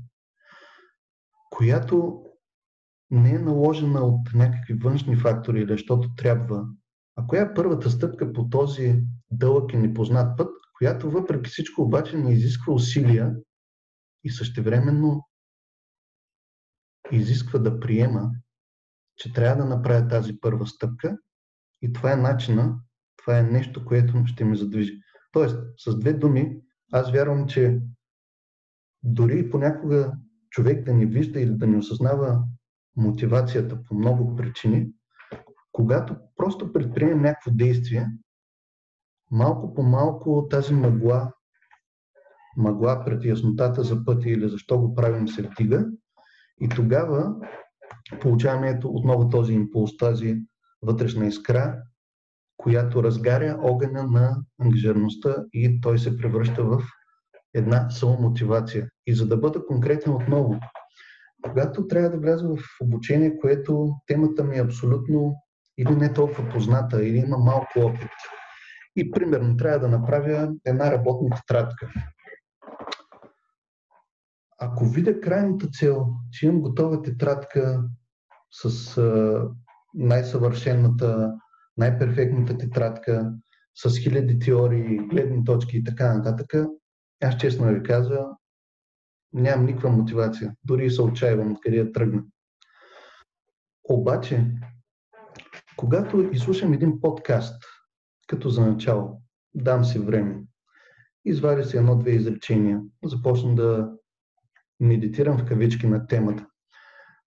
която 1.50 2.23
не 3.10 3.30
е 3.30 3.38
наложена 3.38 4.00
от 4.00 4.34
някакви 4.34 4.74
външни 4.74 5.16
фактори 5.16 5.60
или 5.60 5.72
защото 5.72 6.14
трябва, 6.14 6.66
а 7.16 7.26
коя 7.26 7.42
е 7.42 7.54
първата 7.54 7.90
стъпка 7.90 8.32
по 8.32 8.48
този 8.48 9.02
дълъг 9.30 9.72
и 9.72 9.76
непознат 9.76 10.36
път, 10.38 10.50
която 10.78 11.10
въпреки 11.10 11.50
всичко 11.50 11.82
обаче 11.82 12.16
не 12.16 12.32
изисква 12.32 12.72
усилия 12.72 13.34
и 14.24 14.30
същевременно 14.30 15.28
изисква 17.12 17.58
да 17.58 17.80
приема, 17.80 18.30
че 19.16 19.32
трябва 19.32 19.62
да 19.62 19.68
направя 19.68 20.08
тази 20.08 20.40
първа 20.40 20.66
стъпка 20.66 21.18
и 21.82 21.92
това 21.92 22.12
е 22.12 22.16
начина, 22.16 22.80
това 23.16 23.38
е 23.38 23.42
нещо, 23.42 23.84
което 23.84 24.26
ще 24.26 24.44
ме 24.44 24.56
задвижи. 24.56 25.00
Тоест, 25.32 25.56
с 25.78 25.98
две 25.98 26.12
думи, 26.12 26.60
аз 26.92 27.12
вярвам, 27.12 27.46
че 27.46 27.80
дори 29.02 29.50
понякога 29.50 30.12
човек 30.50 30.84
да 30.84 30.94
не 30.94 31.06
вижда 31.06 31.40
или 31.40 31.54
да 31.54 31.66
не 31.66 31.76
осъзнава 31.76 32.44
мотивацията 32.96 33.84
по 33.84 33.94
много 33.94 34.36
причини, 34.36 34.88
когато 35.72 36.16
просто 36.36 36.72
предприемем 36.72 37.22
някакво 37.22 37.50
действие, 37.50 38.06
малко 39.30 39.74
по 39.74 39.82
малко 39.82 40.46
тази 40.50 40.74
мъгла, 40.74 41.32
мъгла 42.56 43.04
пред 43.04 43.24
яснотата 43.24 43.82
за 43.82 44.04
пътя 44.04 44.30
или 44.30 44.48
защо 44.48 44.78
го 44.78 44.94
правим 44.94 45.28
се 45.28 45.42
вдига 45.42 45.86
и 46.60 46.68
тогава 46.68 47.34
получаваме 48.20 48.68
ето 48.68 48.88
отново 48.88 49.28
този 49.28 49.52
импулс, 49.52 49.96
тази 49.96 50.36
вътрешна 50.82 51.26
искра, 51.26 51.82
която 52.56 53.02
разгаря 53.02 53.58
огъня 53.62 54.02
на 54.02 54.36
ангажираността 54.60 55.36
и 55.52 55.80
той 55.80 55.98
се 55.98 56.18
превръща 56.18 56.64
в 56.64 56.82
една 57.54 57.90
самомотивация. 57.90 58.88
И 59.06 59.14
за 59.14 59.28
да 59.28 59.36
бъда 59.36 59.66
конкретен 59.66 60.12
отново, 60.12 60.60
когато 61.44 61.86
трябва 61.86 62.10
да 62.10 62.18
вляза 62.18 62.48
в 62.48 62.58
обучение, 62.82 63.38
което 63.38 63.94
темата 64.06 64.44
ми 64.44 64.56
е 64.56 64.62
абсолютно 64.62 65.34
или 65.78 65.96
не 65.96 66.12
толкова 66.12 66.48
позната, 66.48 67.04
или 67.04 67.16
има 67.16 67.38
малко 67.38 67.80
опит, 67.80 68.10
и 68.96 69.10
примерно 69.10 69.56
трябва 69.56 69.78
да 69.78 69.88
направя 69.88 70.52
една 70.64 70.92
работна 70.92 71.36
тетрадка. 71.36 71.92
Ако 74.58 74.84
видя 74.84 75.20
крайната 75.20 75.68
цел, 75.68 76.06
че 76.32 76.46
имам 76.46 76.60
готова 76.60 77.02
тетрадка 77.02 77.84
с 78.50 78.96
най-съвършената, 79.94 81.34
най-перфектната 81.76 82.58
тетрадка, 82.58 83.32
с 83.74 83.98
хиляди 83.98 84.38
теории, 84.38 84.98
гледни 84.98 85.44
точки 85.44 85.76
и 85.76 85.84
така 85.84 86.14
нататък, 86.14 86.66
аз 87.22 87.36
честно 87.36 87.66
ви 87.66 87.82
казвам, 87.82 88.26
нямам 89.34 89.66
никаква 89.66 89.90
мотивация. 89.90 90.54
Дори 90.64 90.90
се 90.90 91.02
отчаивам 91.02 91.52
откъде 91.52 91.84
да 91.84 91.92
тръгна. 91.92 92.22
Обаче, 93.88 94.46
когато 95.76 96.30
изслушам 96.32 96.72
един 96.72 97.00
подкаст, 97.00 97.64
като 98.26 98.48
за 98.48 98.66
начало, 98.66 99.22
дам 99.54 99.84
си 99.84 99.98
време, 99.98 100.42
извадя 101.24 101.64
си 101.64 101.76
едно-две 101.76 102.10
изречения, 102.10 102.80
започна 103.04 103.54
да 103.54 103.92
медитирам 104.80 105.38
в 105.38 105.44
кавички 105.44 105.86
на 105.86 106.06
темата. 106.06 106.46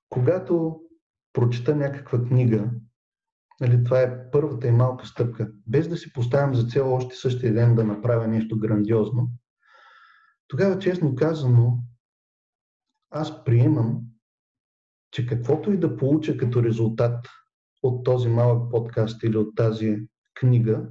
Когато 0.09 0.81
прочита 1.33 1.75
някаква 1.75 2.23
книга, 2.23 2.69
нали, 3.61 3.83
това 3.83 4.01
е 4.01 4.31
първата 4.31 4.67
и 4.67 4.71
малка 4.71 5.05
стъпка, 5.05 5.51
без 5.67 5.87
да 5.87 5.97
си 5.97 6.13
поставям 6.13 6.55
за 6.55 6.67
цел 6.67 6.93
още 6.93 7.15
същия 7.15 7.53
ден 7.53 7.75
да 7.75 7.83
направя 7.83 8.27
нещо 8.27 8.59
грандиозно, 8.59 9.29
тогава, 10.47 10.79
честно 10.79 11.15
казано, 11.15 11.77
аз 13.09 13.43
приемам, 13.43 14.01
че 15.11 15.27
каквото 15.27 15.71
и 15.71 15.77
да 15.77 15.97
получа 15.97 16.37
като 16.37 16.63
резултат 16.63 17.27
от 17.83 18.05
този 18.05 18.29
малък 18.29 18.71
подкаст 18.71 19.23
или 19.23 19.37
от 19.37 19.55
тази 19.55 20.07
книга, 20.33 20.87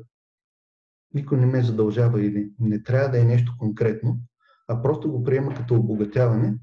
никой 1.15 1.39
не 1.39 1.47
ме 1.47 1.63
задължава 1.63 2.25
или 2.25 2.51
не 2.59 2.83
трябва 2.83 3.09
да 3.09 3.21
е 3.21 3.25
нещо 3.25 3.55
конкретно, 3.59 4.19
а 4.69 4.83
просто 4.83 5.13
го 5.13 5.25
приема 5.25 5.55
като 5.55 5.75
обогатяване, 5.75 6.59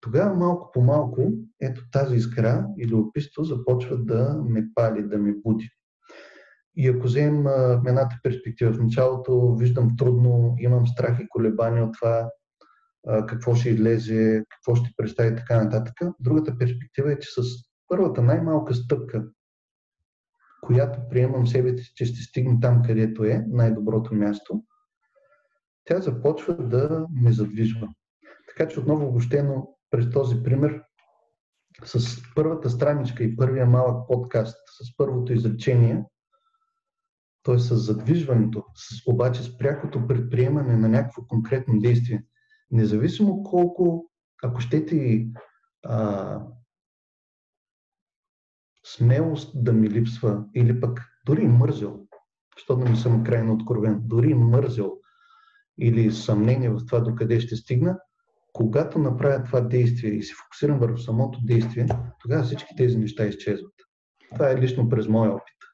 тогава 0.00 0.34
малко 0.34 0.70
по 0.72 0.80
малко 0.80 1.32
ето 1.60 1.82
тази 1.92 2.16
искра 2.16 2.66
или 2.78 2.94
описто 2.94 3.44
започва 3.44 3.98
да 3.98 4.42
ме 4.48 4.68
пали, 4.74 5.02
да 5.02 5.18
ме 5.18 5.34
буди. 5.44 5.70
И 6.76 6.88
ако 6.88 7.06
вземем 7.06 7.46
едната 7.86 8.16
перспектива 8.22 8.72
в 8.72 8.82
началото, 8.82 9.54
виждам 9.54 9.96
трудно, 9.96 10.54
имам 10.58 10.86
страх 10.86 11.20
и 11.20 11.28
колебания 11.28 11.84
от 11.84 11.94
това 12.00 12.30
какво 13.28 13.54
ще 13.54 13.70
излезе, 13.70 14.44
какво 14.48 14.74
ще 14.74 14.94
представи 14.96 15.32
и 15.32 15.36
така 15.36 15.64
нататък. 15.64 15.94
Другата 16.20 16.58
перспектива 16.58 17.12
е, 17.12 17.18
че 17.18 17.30
с 17.30 17.42
първата 17.88 18.22
най-малка 18.22 18.74
стъпка, 18.74 19.24
която 20.62 20.98
приемам 21.10 21.46
себе 21.46 21.78
си, 21.78 21.92
че 21.94 22.04
ще 22.04 22.22
стигне 22.22 22.60
там, 22.60 22.82
където 22.82 23.24
е 23.24 23.44
най-доброто 23.48 24.14
място, 24.14 24.64
тя 25.84 26.00
започва 26.00 26.56
да 26.56 27.06
ме 27.22 27.32
задвижва. 27.32 27.88
Така 28.48 28.68
че 28.68 28.80
отново 28.80 29.06
обобщено 29.06 29.76
през 29.90 30.10
този 30.10 30.42
пример, 30.42 30.82
с 31.84 32.22
първата 32.34 32.70
страничка 32.70 33.24
и 33.24 33.36
първия 33.36 33.66
малък 33.66 34.08
подкаст, 34.08 34.58
с 34.82 34.96
първото 34.96 35.32
изречение, 35.32 36.04
т.е. 37.42 37.58
с 37.58 37.76
задвижването, 37.76 38.64
с, 38.74 39.06
обаче 39.06 39.42
с 39.42 39.58
прякото 39.58 40.06
предприемане 40.06 40.76
на 40.76 40.88
някакво 40.88 41.26
конкретно 41.26 41.78
действие, 41.78 42.24
независимо 42.72 43.42
колко, 43.42 44.10
ако 44.42 44.60
щете 44.60 44.96
и 44.96 45.28
смелост 48.86 49.64
да 49.64 49.72
ми 49.72 49.90
липсва, 49.90 50.44
или 50.54 50.80
пък 50.80 51.00
дори 51.26 51.46
мързел, 51.46 52.06
защото 52.56 52.84
да 52.84 52.90
ми 52.90 52.96
съм 52.96 53.24
крайно 53.24 53.54
откровен, 53.54 54.00
дори 54.04 54.34
мързел 54.34 54.98
или 55.78 56.12
съмнение 56.12 56.70
в 56.70 56.86
това 56.86 57.00
докъде 57.00 57.40
ще 57.40 57.56
стигна, 57.56 57.98
когато 58.52 58.98
направя 58.98 59.44
това 59.44 59.60
действие 59.60 60.10
и 60.10 60.22
се 60.22 60.34
фокусирам 60.34 60.78
върху 60.78 60.98
самото 60.98 61.38
действие, 61.44 61.86
тогава 62.18 62.42
всички 62.42 62.76
тези 62.76 62.98
неща 62.98 63.24
изчезват. 63.24 63.74
Това 64.34 64.50
е 64.50 64.60
лично 64.60 64.88
през 64.88 65.08
моя 65.08 65.32
опит. 65.32 65.71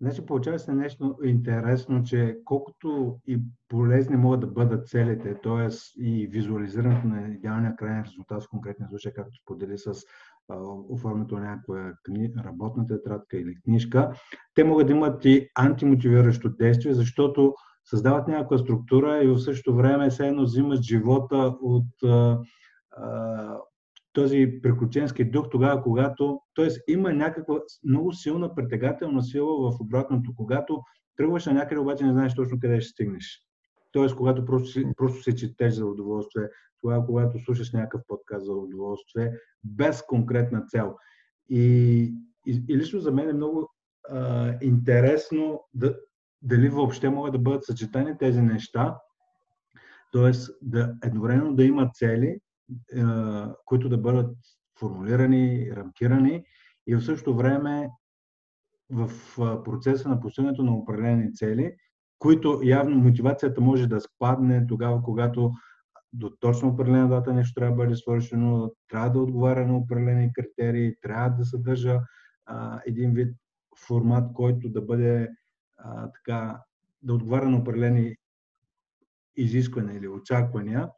Значи 0.00 0.26
получава 0.26 0.58
се 0.58 0.74
нещо 0.74 1.16
интересно, 1.24 2.02
че 2.04 2.38
колкото 2.44 3.18
и 3.26 3.40
полезни 3.68 4.16
могат 4.16 4.40
да 4.40 4.46
бъдат 4.46 4.88
целите, 4.88 5.34
т.е. 5.42 5.68
и 6.02 6.26
визуализирането 6.26 7.06
на 7.06 7.28
идеалния 7.28 7.76
крайен 7.76 8.02
резултат 8.02 8.42
в 8.42 8.48
конкретния 8.50 8.88
случай, 8.88 9.12
както 9.12 9.36
сподели 9.42 9.78
с 9.78 9.92
оформянето 10.88 11.34
на 11.34 11.40
някаква 11.40 11.92
кни... 12.04 12.32
работна 12.44 12.86
тетрадка 12.86 13.36
или 13.36 13.60
книжка, 13.64 14.12
те 14.54 14.64
могат 14.64 14.86
да 14.86 14.92
имат 14.92 15.24
и 15.24 15.48
антимотивиращо 15.54 16.48
действие, 16.48 16.94
защото 16.94 17.54
създават 17.84 18.28
някаква 18.28 18.58
структура 18.58 19.24
и 19.24 19.26
в 19.26 19.38
същото 19.38 19.76
време 19.76 20.10
все 20.10 20.28
едно 20.28 20.42
взимат 20.42 20.82
живота 20.82 21.56
от 21.60 22.02
а, 22.04 22.38
този 24.18 24.60
приключенски 24.62 25.24
дух 25.24 25.46
тогава, 25.50 25.82
когато, 25.82 26.40
т.е. 26.54 26.92
има 26.92 27.12
някаква 27.12 27.60
много 27.84 28.12
силна 28.12 28.54
притегателна 28.54 29.22
сила 29.22 29.70
в 29.70 29.80
обратното, 29.80 30.32
когато 30.36 30.82
тръгваш 31.16 31.46
на 31.46 31.52
някъде, 31.52 31.80
обаче 31.80 32.04
не 32.04 32.12
знаеш 32.12 32.34
точно 32.34 32.60
къде 32.60 32.80
ще 32.80 32.90
стигнеш. 32.90 33.42
Т.е. 33.92 34.06
когато 34.16 34.44
просто 34.44 34.68
си, 34.68 34.84
просто 34.96 35.22
си 35.22 35.36
четеш 35.36 35.74
за 35.74 35.86
удоволствие, 35.86 36.48
това 36.80 37.04
когато 37.06 37.38
слушаш 37.38 37.72
някакъв 37.72 38.00
подкаст 38.08 38.46
за 38.46 38.52
удоволствие, 38.52 39.32
без 39.64 40.02
конкретна 40.02 40.64
цел. 40.66 40.94
И, 41.48 42.02
и, 42.46 42.64
и 42.68 42.76
лично 42.76 43.00
за 43.00 43.12
мен 43.12 43.28
е 43.28 43.32
много 43.32 43.70
а, 44.08 44.54
интересно 44.62 45.60
да, 45.74 45.96
дали 46.42 46.68
въобще 46.68 47.08
могат 47.08 47.32
да 47.32 47.38
бъдат 47.38 47.64
съчетани 47.64 48.18
тези 48.18 48.42
неща, 48.42 48.98
т.е. 50.12 50.30
да 50.62 50.94
едновременно 51.04 51.54
да 51.54 51.64
има 51.64 51.90
цели, 51.94 52.26
е, 52.26 52.40
които 53.64 53.88
да 53.88 53.98
бъдат 53.98 54.36
формулирани, 54.78 55.70
рамкирани 55.76 56.44
и 56.86 56.94
в 56.96 57.04
същото 57.04 57.36
време 57.36 57.88
в 58.90 59.10
процеса 59.64 60.08
на 60.08 60.20
постигането 60.20 60.62
на 60.62 60.74
определени 60.74 61.34
цели, 61.34 61.76
които 62.18 62.60
явно 62.64 62.96
мотивацията 62.96 63.60
може 63.60 63.86
да 63.86 64.00
спадне 64.00 64.66
тогава, 64.66 65.02
когато 65.02 65.52
до 66.12 66.30
точно 66.40 66.68
определена 66.68 67.08
дата 67.08 67.32
нещо 67.32 67.54
трябва 67.54 67.76
да 67.76 67.82
бъде 67.82 67.96
свършено, 67.96 68.72
трябва 68.88 69.10
да 69.10 69.18
отговаря 69.18 69.66
на 69.66 69.76
определени 69.76 70.32
критерии, 70.32 70.94
трябва 71.00 71.30
да 71.30 71.44
съдържа 71.44 72.00
а, 72.46 72.80
един 72.86 73.12
вид 73.12 73.36
формат, 73.86 74.32
който 74.32 74.68
да 74.68 74.82
бъде 74.82 75.28
а, 75.78 76.12
така, 76.12 76.62
да 77.02 77.14
отговаря 77.14 77.48
на 77.48 77.56
определени 77.56 78.16
изисквания 79.36 79.96
или 79.96 80.08
очаквания, 80.08 80.88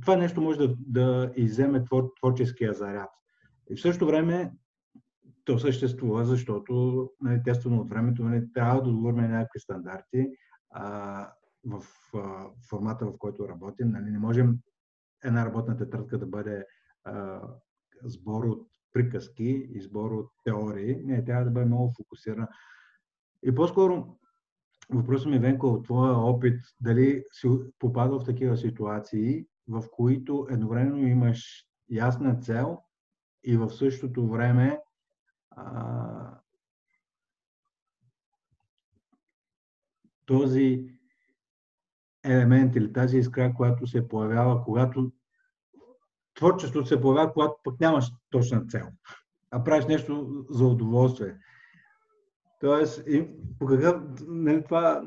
това 0.00 0.16
нещо 0.16 0.40
може 0.40 0.58
да, 0.58 0.74
да 0.78 1.32
иземе 1.36 1.84
твор, 1.84 2.12
творческия 2.20 2.72
заряд. 2.72 3.10
И 3.70 3.76
в 3.76 3.80
същото 3.80 4.06
време 4.06 4.52
то 5.44 5.58
съществува, 5.58 6.24
защото 6.24 7.10
нали, 7.20 7.42
тествано 7.42 7.80
от 7.80 7.90
времето 7.90 8.24
нали, 8.24 8.52
трябва 8.52 8.82
да 8.82 8.88
отговорим 8.90 9.16
на 9.16 9.28
някакви 9.28 9.60
стандарти 9.60 10.28
а, 10.70 11.28
в 11.64 11.84
а, 12.14 12.46
формата, 12.68 13.06
в 13.06 13.18
който 13.18 13.48
работим. 13.48 13.90
Нали, 13.90 14.10
не 14.10 14.18
можем 14.18 14.58
една 15.24 15.46
работна 15.46 15.76
тетрадка 15.76 16.18
да 16.18 16.26
бъде 16.26 16.64
а, 17.04 17.40
сбор 18.02 18.44
от 18.44 18.68
приказки 18.92 19.68
и 19.70 19.80
сбор 19.80 20.10
от 20.10 20.30
теории. 20.44 20.96
Не, 21.04 21.24
трябва 21.24 21.44
да 21.44 21.50
бъде 21.50 21.66
много 21.66 21.92
фокусирана. 21.96 22.48
И 23.42 23.54
по-скоро 23.54 24.16
въпросът 24.90 25.30
ми, 25.30 25.38
Венко, 25.38 25.66
от 25.66 25.84
твоя 25.84 26.18
опит, 26.18 26.60
дали 26.80 27.24
си 27.32 27.48
попадал 27.78 28.20
в 28.20 28.24
такива 28.24 28.56
ситуации, 28.56 29.46
в 29.68 29.84
които 29.92 30.46
едновременно 30.50 31.06
имаш 31.06 31.66
ясна 31.90 32.40
цел 32.40 32.78
и 33.44 33.56
в 33.56 33.70
същото 33.70 34.28
време 34.28 34.80
а, 35.50 36.40
този 40.26 40.94
елемент 42.24 42.76
или 42.76 42.92
тази 42.92 43.18
искра, 43.18 43.54
която 43.54 43.86
се 43.86 44.08
появява, 44.08 44.64
когато 44.64 45.12
творчеството 46.34 46.88
се 46.88 47.00
появява, 47.00 47.32
когато 47.32 47.54
пък 47.64 47.80
нямаш 47.80 48.12
точна 48.30 48.66
цел, 48.66 48.86
а 49.50 49.64
правиш 49.64 49.86
нещо 49.86 50.44
за 50.50 50.66
удоволствие. 50.66 51.36
Тоест, 52.60 53.04
и 53.06 53.28
по 53.58 53.66
какъв, 53.66 54.02
нали, 54.26 54.64
това, 54.64 55.04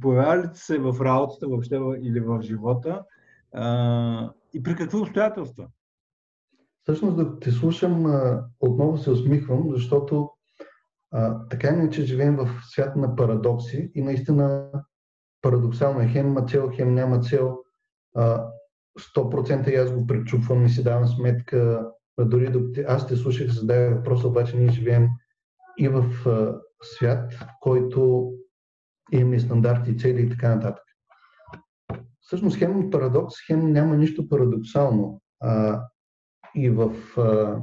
появява 0.00 0.42
ли 0.42 0.48
се 0.52 0.78
в 0.78 0.96
работата 1.00 1.48
въобще 1.48 1.80
или 2.00 2.20
в 2.20 2.42
живота 2.42 3.04
а, 3.52 4.32
и 4.54 4.62
при 4.62 4.76
какви 4.76 4.96
обстоятелства? 4.98 5.68
Всъщност 6.82 7.16
да 7.16 7.38
те 7.38 7.50
слушам, 7.50 8.04
отново 8.60 8.98
се 8.98 9.10
усмихвам, 9.10 9.70
защото 9.70 10.30
а, 11.10 11.48
така 11.48 11.68
иначе 11.68 12.04
живеем 12.04 12.36
в 12.36 12.48
свят 12.62 12.96
на 12.96 13.16
парадокси 13.16 13.92
и 13.94 14.02
наистина 14.02 14.70
парадоксално 15.42 16.00
е 16.00 16.08
хем 16.08 16.26
има 16.26 16.46
цел, 16.46 16.70
хем 16.76 16.94
няма 16.94 17.20
цел. 17.20 17.58
А, 18.16 18.48
100% 19.16 19.68
и 19.68 19.74
аз 19.74 19.92
го 19.92 20.06
пречупвам 20.06 20.66
и 20.66 20.68
си 20.68 20.82
давам 20.82 21.06
сметка. 21.06 21.88
Дори 22.20 22.50
да 22.50 22.82
аз 22.82 23.06
те 23.06 23.16
слушах, 23.16 23.50
задавя 23.50 23.94
въпроса, 23.94 24.28
обаче 24.28 24.56
ние 24.56 24.70
живеем 24.70 25.08
и 25.78 25.88
в 25.88 26.04
свят, 26.82 27.32
в 27.32 27.46
който 27.60 28.32
имаме 29.12 29.40
стандарти, 29.40 29.98
цели 29.98 30.22
и 30.22 30.30
така 30.30 30.54
нататък. 30.54 30.84
Всъщност 32.28 32.58
хем 32.58 32.90
парадокс, 32.90 33.34
хем 33.46 33.72
няма 33.72 33.96
нищо 33.96 34.28
парадоксално. 34.28 35.22
А, 35.40 35.82
и 36.54 36.70
в 36.70 36.94
а, 37.18 37.62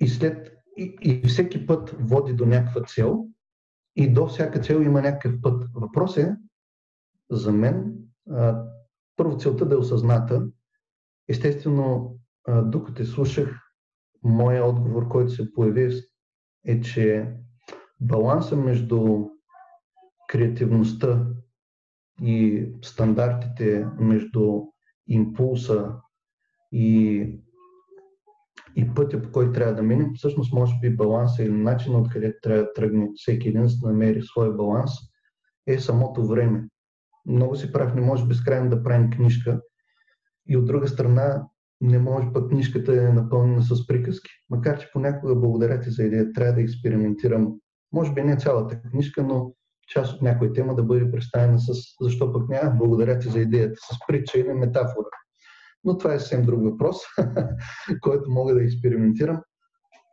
и 0.00 0.08
след 0.08 0.52
и, 0.76 0.96
и 1.02 1.28
всеки 1.28 1.66
път 1.66 1.96
води 2.00 2.32
до 2.32 2.46
някаква 2.46 2.82
цел, 2.82 3.26
и 3.96 4.12
до 4.12 4.26
всяка 4.26 4.60
цел 4.60 4.80
има 4.80 5.02
някакъв 5.02 5.40
път. 5.42 5.64
Въпрос 5.74 6.16
е, 6.16 6.36
за 7.30 7.52
мен, 7.52 7.94
а, 8.30 8.64
първо 9.16 9.38
целта 9.38 9.66
да 9.68 9.74
е 9.74 9.78
осъзната. 9.78 10.46
Естествено, 11.28 12.18
а, 12.46 12.62
докато 12.62 13.04
слушах, 13.04 13.60
моя 14.22 14.64
отговор, 14.64 15.08
който 15.08 15.30
се 15.30 15.52
появи, 15.52 16.00
е, 16.64 16.80
че 16.80 17.34
баланса 18.00 18.56
между 18.56 19.28
креативността 20.28 21.26
и 22.22 22.66
стандартите 22.82 23.86
между 23.98 24.62
импулса 25.08 25.92
и, 26.72 27.20
и 28.76 28.94
пътя, 28.94 29.22
по 29.22 29.32
който 29.32 29.52
трябва 29.52 29.74
да 29.74 29.82
минем, 29.82 30.10
всъщност 30.14 30.52
може 30.52 30.74
би 30.80 30.96
баланса 30.96 31.42
или 31.42 31.52
начинът, 31.52 32.06
откъде 32.06 32.40
трябва 32.42 32.62
да 32.62 32.72
тръгне 32.72 33.08
всеки 33.14 33.48
един, 33.48 33.66
да 33.80 33.88
намери 33.88 34.22
своя 34.22 34.52
баланс, 34.52 34.90
е 35.66 35.78
самото 35.78 36.26
време. 36.26 36.68
Много 37.26 37.56
си 37.56 37.72
прав, 37.72 37.94
не 37.94 38.00
може 38.00 38.26
безкрайно 38.26 38.70
да 38.70 38.82
правим 38.82 39.10
книжка. 39.10 39.60
И 40.48 40.56
от 40.56 40.66
друга 40.66 40.88
страна, 40.88 41.46
не 41.80 41.98
може 41.98 42.32
пък 42.32 42.50
книжката 42.50 43.02
е 43.02 43.12
напълнена 43.12 43.62
с 43.62 43.86
приказки. 43.86 44.30
Макар, 44.50 44.78
че 44.78 44.90
понякога 44.92 45.36
благодаря 45.36 45.80
ти 45.80 45.90
за 45.90 46.02
идея, 46.02 46.32
трябва 46.32 46.52
да 46.52 46.60
експериментирам. 46.60 47.54
Може 47.92 48.12
би 48.12 48.22
не 48.22 48.36
цялата 48.36 48.80
книжка, 48.80 49.22
но 49.22 49.54
част 49.88 50.14
от 50.14 50.22
някоя 50.22 50.52
тема 50.52 50.74
да 50.74 50.82
бъде 50.82 51.10
представена 51.10 51.58
с 51.58 51.72
защо 52.00 52.32
пък 52.32 52.48
няма, 52.48 52.70
благодаря 52.70 53.18
ти 53.18 53.28
за 53.28 53.40
идеята, 53.40 53.74
с 53.80 54.06
притча 54.08 54.38
или 54.38 54.52
метафора. 54.52 55.06
Но 55.84 55.98
това 55.98 56.14
е 56.14 56.18
съвсем 56.18 56.42
друг 56.42 56.62
въпрос, 56.62 56.96
който 58.00 58.30
мога 58.30 58.54
да 58.54 58.64
експериментирам. 58.64 59.42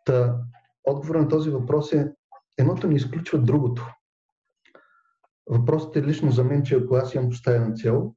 Та, 0.05 0.37
отговор 0.83 1.15
на 1.15 1.27
този 1.27 1.49
въпрос 1.49 1.93
е 1.93 2.11
едното 2.57 2.87
не 2.87 2.95
изключва 2.95 3.39
другото. 3.39 3.93
Въпросът 5.49 5.95
е 5.95 6.03
лично 6.03 6.31
за 6.31 6.43
мен, 6.43 6.63
че 6.63 6.75
ако 6.75 6.95
аз 6.95 7.13
имам 7.15 7.29
поставена 7.29 7.73
цел 7.73 8.15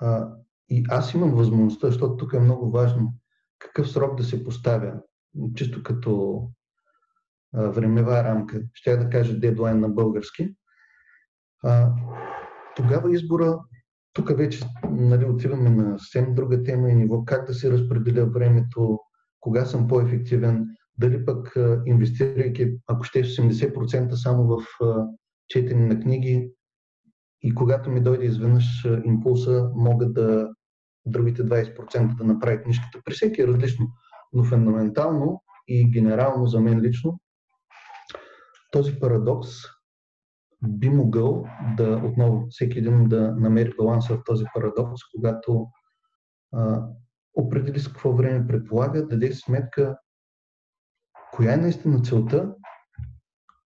а, 0.00 0.28
и 0.68 0.84
аз 0.88 1.14
имам 1.14 1.34
възможността, 1.34 1.86
защото 1.86 2.16
тук 2.16 2.32
е 2.32 2.40
много 2.40 2.70
важно 2.70 3.14
какъв 3.58 3.90
срок 3.90 4.16
да 4.16 4.24
се 4.24 4.44
поставя, 4.44 4.94
чисто 5.54 5.82
като 5.82 6.42
времева 7.54 8.24
рамка, 8.24 8.62
ще 8.74 8.96
да 8.96 9.10
кажа 9.10 9.38
дедлайн 9.38 9.80
на 9.80 9.88
български, 9.88 10.54
а, 11.64 11.92
тогава 12.76 13.14
избора, 13.14 13.58
тук 14.12 14.36
вече 14.36 14.64
нали, 14.90 15.24
отиваме 15.24 15.70
на 15.70 15.98
съвсем 15.98 16.34
друга 16.34 16.62
тема 16.62 16.90
и 16.90 16.94
ниво, 16.94 17.24
как 17.24 17.46
да 17.46 17.54
се 17.54 17.70
разпределя 17.70 18.26
времето, 18.26 18.98
кога 19.40 19.64
съм 19.64 19.88
по-ефективен, 19.88 20.66
дали 20.98 21.24
пък 21.24 21.56
инвестирайки, 21.86 22.76
ако 22.86 23.04
ще 23.04 23.24
80% 23.24 24.12
само 24.12 24.44
в 24.44 24.64
четене 25.48 25.86
на 25.86 26.00
книги 26.00 26.50
и 27.42 27.54
когато 27.54 27.90
ми 27.90 28.00
дойде 28.00 28.26
изведнъж 28.26 28.88
импулса, 29.04 29.70
мога 29.74 30.06
да 30.06 30.50
другите 31.06 31.44
20% 31.44 32.16
да 32.16 32.24
направя 32.24 32.62
книжката. 32.62 33.00
При 33.04 33.14
всеки 33.14 33.42
е 33.42 33.46
различно, 33.46 33.86
но 34.32 34.44
фундаментално 34.44 35.42
и 35.68 35.90
генерално 35.90 36.46
за 36.46 36.60
мен 36.60 36.80
лично 36.80 37.20
този 38.70 39.00
парадокс 39.00 39.48
би 40.68 40.90
могъл 40.90 41.46
да, 41.76 42.02
отново, 42.04 42.46
всеки 42.50 42.78
един 42.78 43.08
да 43.08 43.34
намери 43.36 43.74
баланса 43.78 44.14
в 44.14 44.24
този 44.24 44.44
парадокс, 44.54 45.00
когато 45.14 45.66
а, 46.52 46.86
определи 47.34 47.80
с 47.80 47.88
какво 47.88 48.12
време 48.12 48.46
предполага, 48.46 49.06
даде 49.06 49.32
сметка 49.32 49.98
коя 51.32 51.52
е 51.52 51.56
наистина 51.56 52.02
целта, 52.02 52.54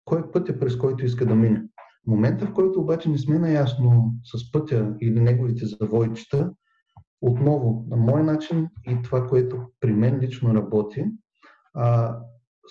кой 0.05 0.19
е 0.19 0.31
пътя, 0.31 0.59
през 0.59 0.77
който 0.77 1.05
иска 1.05 1.25
да 1.25 1.35
мине. 1.35 1.63
В 2.03 2.07
момента, 2.07 2.45
в 2.45 2.53
който 2.53 2.79
обаче 2.79 3.09
не 3.09 3.17
сме 3.17 3.39
наясно 3.39 4.13
с 4.23 4.51
пътя 4.51 4.95
или 5.01 5.19
неговите 5.19 5.65
завойчета, 5.65 6.51
отново, 7.21 7.85
на 7.89 7.97
мой 7.97 8.23
начин 8.23 8.69
и 8.87 9.01
това, 9.03 9.27
което 9.27 9.67
при 9.79 9.93
мен 9.93 10.19
лично 10.19 10.55
работи, 10.55 11.05
а, 11.73 12.19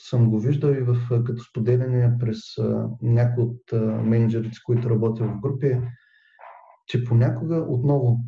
съм 0.08 0.30
го 0.30 0.40
виждал 0.40 0.70
и 0.70 0.80
в, 0.80 1.22
като 1.24 1.42
споделяне 1.42 2.18
през 2.18 2.38
някои 3.02 3.44
от 3.44 3.72
менеджерите, 4.04 4.54
с 4.54 4.62
които 4.62 4.90
работя 4.90 5.24
в 5.24 5.40
групи, 5.40 5.80
че 6.86 7.04
понякога 7.04 7.56
отново 7.56 8.18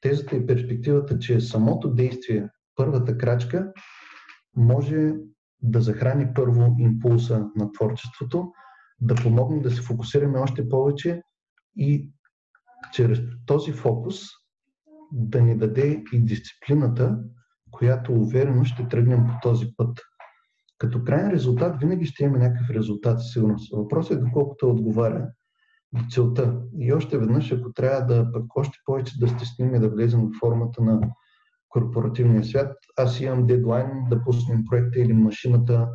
тезата 0.00 0.36
и 0.36 0.46
перспективата, 0.46 1.18
че 1.18 1.40
самото 1.40 1.94
действие, 1.94 2.48
първата 2.76 3.18
крачка, 3.18 3.72
може 4.56 5.14
да 5.62 5.80
захрани 5.80 6.26
първо 6.34 6.76
импулса 6.78 7.46
на 7.56 7.72
творчеството, 7.72 8.52
да 9.00 9.14
помогне 9.14 9.60
да 9.60 9.70
се 9.70 9.82
фокусираме 9.82 10.38
още 10.38 10.68
повече 10.68 11.22
и 11.76 12.10
чрез 12.92 13.20
този 13.46 13.72
фокус 13.72 14.20
да 15.12 15.42
ни 15.42 15.58
даде 15.58 16.02
и 16.12 16.24
дисциплината, 16.24 17.18
която 17.70 18.12
уверено 18.12 18.64
ще 18.64 18.88
тръгнем 18.88 19.26
по 19.26 19.32
този 19.42 19.66
път. 19.76 20.00
Като 20.78 21.04
крайен 21.04 21.30
резултат 21.30 21.80
винаги 21.80 22.06
ще 22.06 22.24
има 22.24 22.38
някакъв 22.38 22.70
резултат 22.70 23.20
със 23.20 23.32
сигурност. 23.32 23.76
Въпросът 23.76 24.18
е 24.18 24.20
доколкото 24.20 24.70
отговаря 24.70 25.28
до 25.92 26.04
целта. 26.10 26.60
И 26.78 26.92
още 26.92 27.18
веднъж, 27.18 27.52
ако 27.52 27.72
трябва 27.72 28.00
да 28.00 28.32
пък 28.32 28.56
още 28.56 28.78
повече 28.84 29.18
да 29.18 29.28
стесним 29.28 29.74
и 29.74 29.78
да 29.78 29.88
влезем 29.88 30.20
в 30.20 30.38
формата 30.40 30.82
на 30.82 31.00
корпоративния 31.68 32.44
свят, 32.44 32.76
аз 32.96 33.20
имам 33.20 33.46
дедлайн 33.46 33.90
да 34.10 34.24
пуснем 34.24 34.64
проекта 34.64 35.00
или 35.00 35.12
машината 35.12 35.88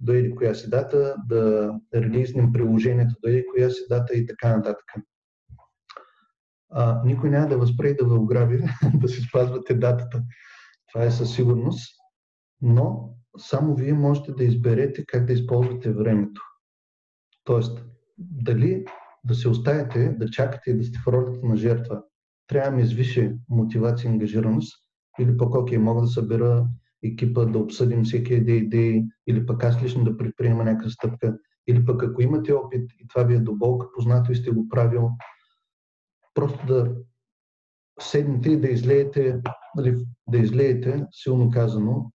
до 0.00 0.12
еди 0.12 0.34
коя 0.34 0.54
си 0.54 0.70
дата, 0.70 1.16
да 1.28 1.72
релизнем 1.94 2.52
приложението 2.52 3.14
до 3.22 3.28
еди 3.28 3.44
коя 3.54 3.70
си 3.70 3.80
дата 3.88 4.14
и 4.14 4.26
така 4.26 4.56
нататък. 4.56 4.84
А, 6.70 7.02
никой 7.04 7.30
няма 7.30 7.48
да 7.48 7.58
възпре 7.58 7.88
и 7.88 7.96
да 7.96 8.04
ви 8.04 8.10
ограби 8.10 8.64
да 8.94 9.08
си 9.08 9.20
спазвате 9.20 9.74
датата. 9.74 10.22
Това 10.92 11.04
е 11.04 11.10
със 11.10 11.34
сигурност. 11.34 11.98
Но 12.60 13.14
само 13.38 13.74
вие 13.74 13.92
можете 13.92 14.32
да 14.32 14.44
изберете 14.44 15.06
как 15.06 15.26
да 15.26 15.32
използвате 15.32 15.92
времето. 15.92 16.40
Тоест, 17.44 17.84
дали 18.18 18.84
да 19.24 19.34
се 19.34 19.48
оставите, 19.48 20.08
да 20.08 20.30
чакате 20.30 20.70
и 20.70 20.76
да 20.76 20.84
сте 20.84 20.98
в 20.98 21.08
ролята 21.08 21.46
на 21.46 21.56
жертва, 21.56 22.02
трябва 22.46 22.70
ми 22.70 22.82
извише 22.82 23.36
мотивация 23.48 24.08
и 24.08 24.12
ангажираност, 24.12 24.72
или 25.20 25.36
пък, 25.36 25.54
окей, 25.54 25.78
мога 25.78 26.00
да 26.00 26.06
събера 26.06 26.66
екипа, 27.02 27.44
да 27.44 27.58
обсъдим 27.58 28.04
всеки 28.04 28.34
идеи, 28.34 28.58
идеи, 28.58 29.04
или 29.26 29.46
пък 29.46 29.64
аз 29.64 29.82
лично 29.82 30.04
да 30.04 30.16
предприема 30.16 30.64
някаква 30.64 30.90
стъпка, 30.90 31.38
или 31.66 31.84
пък 31.84 32.02
ако 32.02 32.22
имате 32.22 32.52
опит 32.52 32.90
и 33.00 33.08
това 33.08 33.22
ви 33.22 33.34
е 33.34 33.40
до 33.40 33.54
болка 33.54 33.86
познато 33.94 34.32
и 34.32 34.36
сте 34.36 34.50
го 34.50 34.68
правил, 34.68 35.10
просто 36.34 36.66
да 36.66 36.96
седнете 38.00 38.50
и 38.50 38.60
да 38.60 38.68
излеете, 38.68 39.40
нали, 39.76 40.04
да 40.28 40.38
излеете, 40.38 41.06
силно 41.12 41.50
казано, 41.50 42.10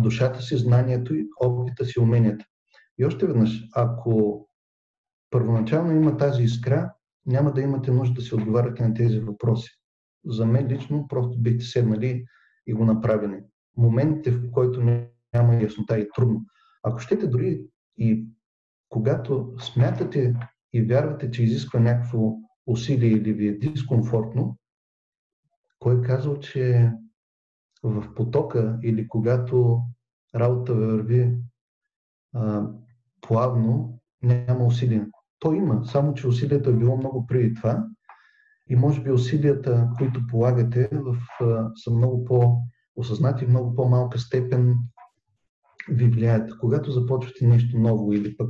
душата 0.00 0.42
си, 0.42 0.56
знанието 0.56 1.14
и 1.14 1.28
опита 1.40 1.84
си, 1.84 2.00
уменията. 2.00 2.44
И 2.98 3.04
още 3.04 3.26
веднъж, 3.26 3.68
ако 3.74 4.46
първоначално 5.30 5.92
има 5.92 6.16
тази 6.16 6.42
искра, 6.42 6.92
няма 7.26 7.52
да 7.52 7.60
имате 7.60 7.90
нужда 7.90 8.14
да 8.14 8.20
си 8.20 8.34
отговаряте 8.34 8.88
на 8.88 8.94
тези 8.94 9.20
въпроси. 9.20 9.70
За 10.26 10.46
мен 10.46 10.66
лично 10.66 11.08
просто 11.08 11.38
бихте 11.38 11.64
седнали 11.64 12.24
и 12.66 12.72
го 12.72 12.84
направили. 12.84 13.42
Моментите, 13.76 14.30
в 14.30 14.50
който 14.50 14.82
няма 15.34 15.54
яснота 15.54 15.98
и 15.98 16.08
трудно. 16.14 16.40
Ако 16.82 16.98
щете 16.98 17.26
дори 17.26 17.64
и 17.96 18.26
когато 18.88 19.54
смятате 19.58 20.34
и 20.72 20.82
вярвате, 20.82 21.30
че 21.30 21.42
изисква 21.42 21.80
някакво 21.80 22.34
усилие 22.66 23.10
или 23.10 23.32
ви 23.32 23.48
е 23.48 23.58
дискомфортно, 23.58 24.58
кой 25.78 25.98
е 25.98 26.02
казал, 26.02 26.38
че 26.38 26.90
в 27.82 28.14
потока 28.14 28.78
или 28.82 29.08
когато 29.08 29.80
работа 30.34 30.74
върви 30.74 31.38
а, 32.34 32.66
плавно, 33.20 34.00
няма 34.22 34.64
усилия. 34.64 35.06
То 35.38 35.52
има, 35.52 35.84
само 35.84 36.14
че 36.14 36.28
усилието 36.28 36.70
е 36.70 36.76
било 36.76 36.96
много 36.96 37.26
преди 37.26 37.54
това 37.54 37.86
и 38.70 38.76
може 38.76 39.02
би 39.02 39.12
усилията, 39.12 39.88
които 39.98 40.26
полагате, 40.26 40.88
в, 40.92 41.16
а, 41.40 41.70
са 41.76 41.90
много 41.90 42.24
по-осъзнати, 42.24 43.46
много 43.46 43.74
по-малка 43.74 44.18
степен 44.18 44.74
ви 45.88 46.08
влияят. 46.08 46.58
Когато 46.58 46.90
започвате 46.90 47.46
нещо 47.46 47.78
ново 47.78 48.12
или 48.12 48.36
пък 48.36 48.48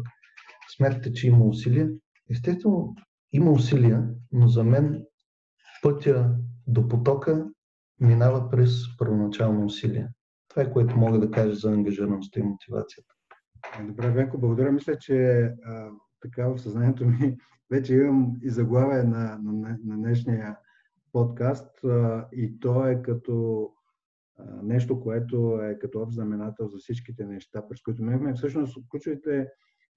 смятате, 0.77 1.12
че 1.12 1.27
има 1.27 1.45
усилия, 1.45 1.88
естествено 2.31 2.95
има 3.33 3.51
усилия, 3.51 4.09
но 4.33 4.49
за 4.49 4.64
мен 4.64 5.05
пътя 5.83 6.35
до 6.66 6.88
потока 6.88 7.47
минава 8.03 8.51
през 8.51 8.97
първоначално 8.99 9.65
усилие. 9.65 10.09
Това 10.49 10.62
е 10.62 10.73
което 10.73 10.97
мога 10.97 11.19
да 11.19 11.31
кажа 11.31 11.55
за 11.55 11.73
ангажираността 11.73 12.41
и 12.41 12.43
мотивацията. 12.43 13.15
Добре, 13.81 14.11
Венко, 14.11 14.38
благодаря. 14.38 14.73
Мисля, 14.73 14.99
че 14.99 15.43
а, 15.65 15.91
така 16.21 16.49
в 16.49 16.59
съзнанието 16.59 17.07
ми 17.07 17.37
вече 17.71 17.95
имам 17.95 18.37
и 18.43 18.51
заглавие 18.51 19.03
на, 19.03 19.38
на, 19.43 19.79
на 19.85 19.97
днешния 19.97 20.57
подкаст 21.12 21.85
а, 21.85 22.29
и 22.33 22.61
то 22.61 22.87
е 22.87 23.03
като 23.03 23.69
а, 24.38 24.62
нещо, 24.62 25.01
което 25.01 25.61
е 25.62 25.79
като 25.79 26.03
общ 26.03 26.15
знаменател 26.15 26.69
за 26.69 26.79
всичките 26.79 27.25
неща, 27.25 27.69
през 27.69 27.83
които 27.83 28.03
минахме. 28.03 28.35
Всъщност, 28.35 28.88
ключовите 28.91 29.49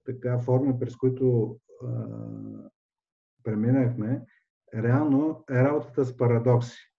така 0.04 0.38
форми, 0.38 0.78
през 0.78 0.96
които 0.96 1.56
а, 1.84 1.88
преминахме, 3.44 4.22
реално 4.74 5.44
е 5.50 5.62
работата 5.62 6.04
с 6.04 6.16
парадокси. 6.16 6.95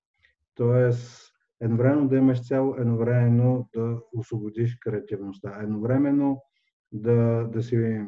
Тоест, 0.57 1.31
едновременно 1.61 2.07
да 2.07 2.17
имаш 2.17 2.47
цел, 2.47 2.75
едновременно 2.77 3.69
да 3.75 3.99
освободиш 4.13 4.77
креативността, 4.79 5.59
едновременно 5.61 6.41
да, 6.91 7.47
да 7.53 7.63
си 7.63 8.05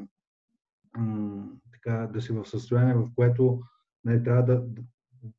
така, 1.74 2.08
да 2.14 2.22
си 2.22 2.34
в 2.34 2.46
състояние, 2.46 2.94
в 2.94 3.08
което 3.16 3.60
не 4.06 4.14
нали, 4.14 4.24
трябва 4.24 4.44
да, 4.44 4.64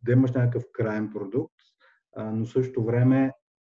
да 0.02 0.12
имаш 0.12 0.32
някакъв 0.32 0.64
крайен 0.72 1.10
продукт, 1.10 1.54
а, 2.16 2.32
но 2.32 2.46
също 2.46 2.84
време 2.84 3.32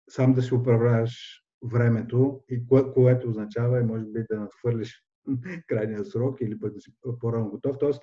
сам 0.10 0.34
да 0.34 0.42
си 0.42 0.56
управляваш 0.56 1.44
времето, 1.64 2.44
и 2.50 2.68
кое, 2.68 2.94
което 2.94 3.30
означава 3.30 3.80
и 3.80 3.84
може 3.84 4.06
би 4.06 4.26
да 4.30 4.40
надхвърлиш 4.40 5.04
крайния 5.68 6.06
срок 6.06 6.42
или 6.42 6.60
пък 6.60 6.74
да 6.74 6.82
си 6.82 6.92
по-рано 7.20 7.50
готов. 7.50 7.78
Тоест, 7.80 8.02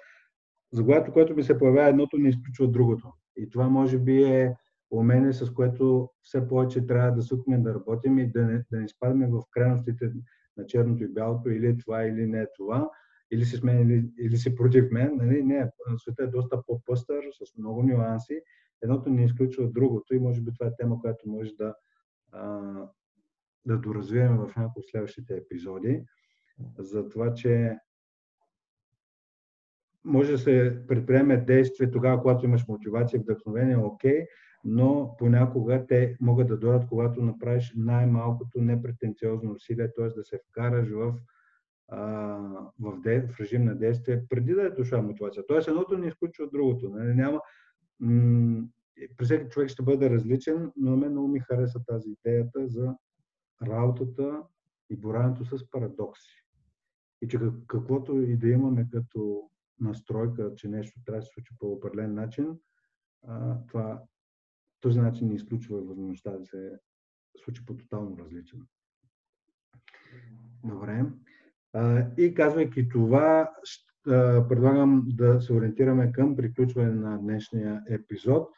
заглавието, 0.72 1.12
което 1.12 1.36
ми 1.36 1.42
се 1.42 1.58
появява, 1.58 1.88
едното 1.88 2.18
не 2.18 2.28
изключва 2.28 2.68
другото. 2.68 3.12
И 3.36 3.50
това 3.50 3.68
може 3.68 3.98
би 3.98 4.22
е 4.22 4.54
умение, 4.90 5.32
с 5.32 5.52
което 5.52 6.10
все 6.22 6.48
повече 6.48 6.86
трябва 6.86 7.12
да 7.12 7.22
сукме 7.22 7.58
да 7.58 7.74
работим 7.74 8.18
и 8.18 8.30
да 8.30 8.42
не, 8.42 8.64
да 8.70 8.78
не 8.78 8.84
изпадаме 8.84 9.26
в 9.26 9.42
крайностите 9.50 10.12
на 10.56 10.66
черното 10.66 11.04
и 11.04 11.08
бялото, 11.08 11.50
или 11.50 11.66
е 11.66 11.76
това, 11.76 12.02
или 12.02 12.26
не 12.26 12.40
е 12.40 12.46
това, 12.56 12.90
или 13.30 13.44
си 13.44 13.56
с 13.56 13.62
мен, 13.62 13.82
или, 13.82 14.10
или 14.18 14.36
си 14.36 14.54
против 14.54 14.90
мен. 14.90 15.16
Нали? 15.16 15.42
Не, 15.42 15.70
света 15.98 16.22
е 16.22 16.26
доста 16.26 16.62
по-пъстър, 16.66 17.24
с 17.32 17.58
много 17.58 17.82
нюанси. 17.82 18.42
Едното 18.82 19.10
не 19.10 19.24
изключва 19.24 19.70
другото 19.70 20.14
и 20.14 20.18
може 20.18 20.40
би 20.40 20.52
това 20.52 20.66
е 20.66 20.76
тема, 20.78 21.00
която 21.00 21.28
може 21.28 21.50
да, 21.54 21.74
а, 22.32 22.72
да 23.66 23.78
доразвием 23.78 24.36
в 24.36 24.56
някои 24.56 24.82
следващите 24.82 25.34
епизоди. 25.34 26.04
За 26.78 27.08
това, 27.08 27.34
че 27.34 27.78
може 30.04 30.32
да 30.32 30.38
се 30.38 30.82
предприеме 30.88 31.36
действие 31.36 31.90
тогава, 31.90 32.20
когато 32.22 32.44
имаш 32.44 32.68
мотивация, 32.68 33.20
вдъхновение, 33.20 33.76
окей, 33.76 34.26
но 34.64 35.14
понякога 35.18 35.86
те 35.88 36.16
могат 36.20 36.48
да 36.48 36.56
дойдат, 36.56 36.88
когато 36.88 37.22
направиш 37.22 37.72
най-малкото 37.76 38.60
непретенциозно 38.60 39.52
усилие, 39.52 39.92
т.е. 39.92 40.08
да 40.08 40.24
се 40.24 40.40
вкараш 40.48 40.88
в, 40.88 41.14
а, 41.88 42.00
в, 42.80 43.00
де, 43.00 43.20
в 43.20 43.40
режим 43.40 43.64
на 43.64 43.74
действие, 43.74 44.24
преди 44.28 44.54
да 44.54 44.62
е 44.62 44.70
дошла 44.70 45.02
мотивация. 45.02 45.46
Тоест 45.46 45.68
едното 45.68 45.98
не 45.98 46.06
изключва 46.06 46.48
другото. 46.52 46.88
Нали? 46.88 47.14
Няма, 47.14 47.40
м- 48.00 48.62
при 49.16 49.24
всеки 49.24 49.48
човек 49.48 49.68
ще 49.68 49.82
бъде 49.82 50.10
различен, 50.10 50.72
но 50.76 50.90
на 50.90 50.96
мен 50.96 51.10
много 51.10 51.28
ми 51.28 51.40
хареса 51.40 51.80
тази 51.86 52.10
идеята 52.10 52.68
за 52.68 52.94
работата 53.62 54.42
и 54.90 54.96
бораването 54.96 55.44
с 55.44 55.70
парадокси. 55.70 56.46
И 57.22 57.28
че 57.28 57.38
каквото 57.66 58.20
и 58.20 58.36
да 58.36 58.48
имаме 58.48 58.88
като 58.92 59.50
настройка, 59.80 60.54
че 60.56 60.68
нещо 60.68 61.00
трябва 61.06 61.20
да 61.20 61.26
се 61.26 61.32
случи 61.34 61.54
по 61.58 61.72
определен 61.72 62.14
начин, 62.14 62.58
а, 63.26 63.56
това, 63.68 64.02
този 64.80 65.00
начин 65.00 65.28
не 65.28 65.34
изключва 65.34 65.80
възможността 65.80 66.30
да 66.30 66.46
се 66.46 66.78
случи 67.44 67.66
по 67.66 67.76
тотално 67.76 68.18
различен. 68.18 68.60
Добре. 70.64 71.04
И 72.18 72.34
казвайки 72.34 72.88
това, 72.88 73.50
предлагам 74.48 75.04
да 75.06 75.40
се 75.40 75.52
ориентираме 75.52 76.12
към 76.12 76.36
приключване 76.36 76.90
на 76.90 77.18
днешния 77.18 77.82
епизод. 77.88 78.48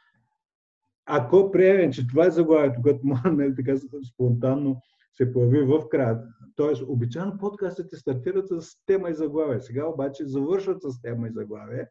Ако 1.06 1.50
приемем, 1.50 1.92
че 1.92 2.06
това 2.06 2.26
е 2.26 2.30
заглавието, 2.30 2.82
което 2.82 3.00
може 3.04 3.30
нали, 3.30 3.54
така 3.54 3.74
спонтанно 4.12 4.82
се 5.14 5.32
появи 5.32 5.62
в 5.62 5.88
края. 5.88 6.22
Тоест, 6.56 6.82
обичайно 6.88 7.38
подкастите 7.38 7.96
стартират 7.96 8.48
с 8.48 8.84
тема 8.86 9.10
и 9.10 9.14
заглавие. 9.14 9.60
Сега 9.60 9.86
обаче 9.86 10.26
завършват 10.26 10.82
с 10.82 11.00
тема 11.02 11.28
и 11.28 11.32
заглавие. 11.32 11.88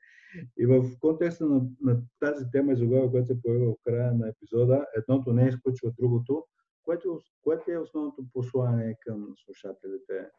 И 0.57 0.65
в 0.65 0.85
контекста 0.99 1.45
на, 1.45 1.61
на 1.81 2.01
тази 2.19 2.45
тема 2.51 2.73
и 2.73 2.75
заглавие, 2.75 3.09
която 3.09 3.27
се 3.27 3.41
появи 3.41 3.65
в 3.65 3.73
края 3.85 4.13
на 4.13 4.29
епизода, 4.29 4.85
едното 4.97 5.33
не 5.33 5.47
изключва 5.47 5.91
другото, 5.99 6.45
което, 6.83 7.21
което 7.43 7.71
е 7.71 7.77
основното 7.77 8.23
послание 8.33 8.95
към 9.05 9.27
слушателите 9.45 10.29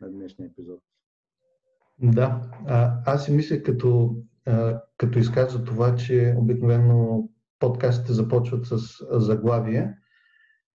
на 0.00 0.10
днешния 0.10 0.48
епизод. 0.48 0.80
Да, 1.98 2.50
а, 2.66 3.02
аз 3.06 3.24
си 3.24 3.32
мисля 3.32 3.62
като, 3.62 4.16
а, 4.46 4.82
като 4.96 5.18
изказа 5.18 5.64
това, 5.64 5.96
че 5.96 6.34
обикновено 6.38 7.28
подкастите 7.58 8.12
започват 8.12 8.66
с 8.66 8.78
заглавие, 9.10 9.94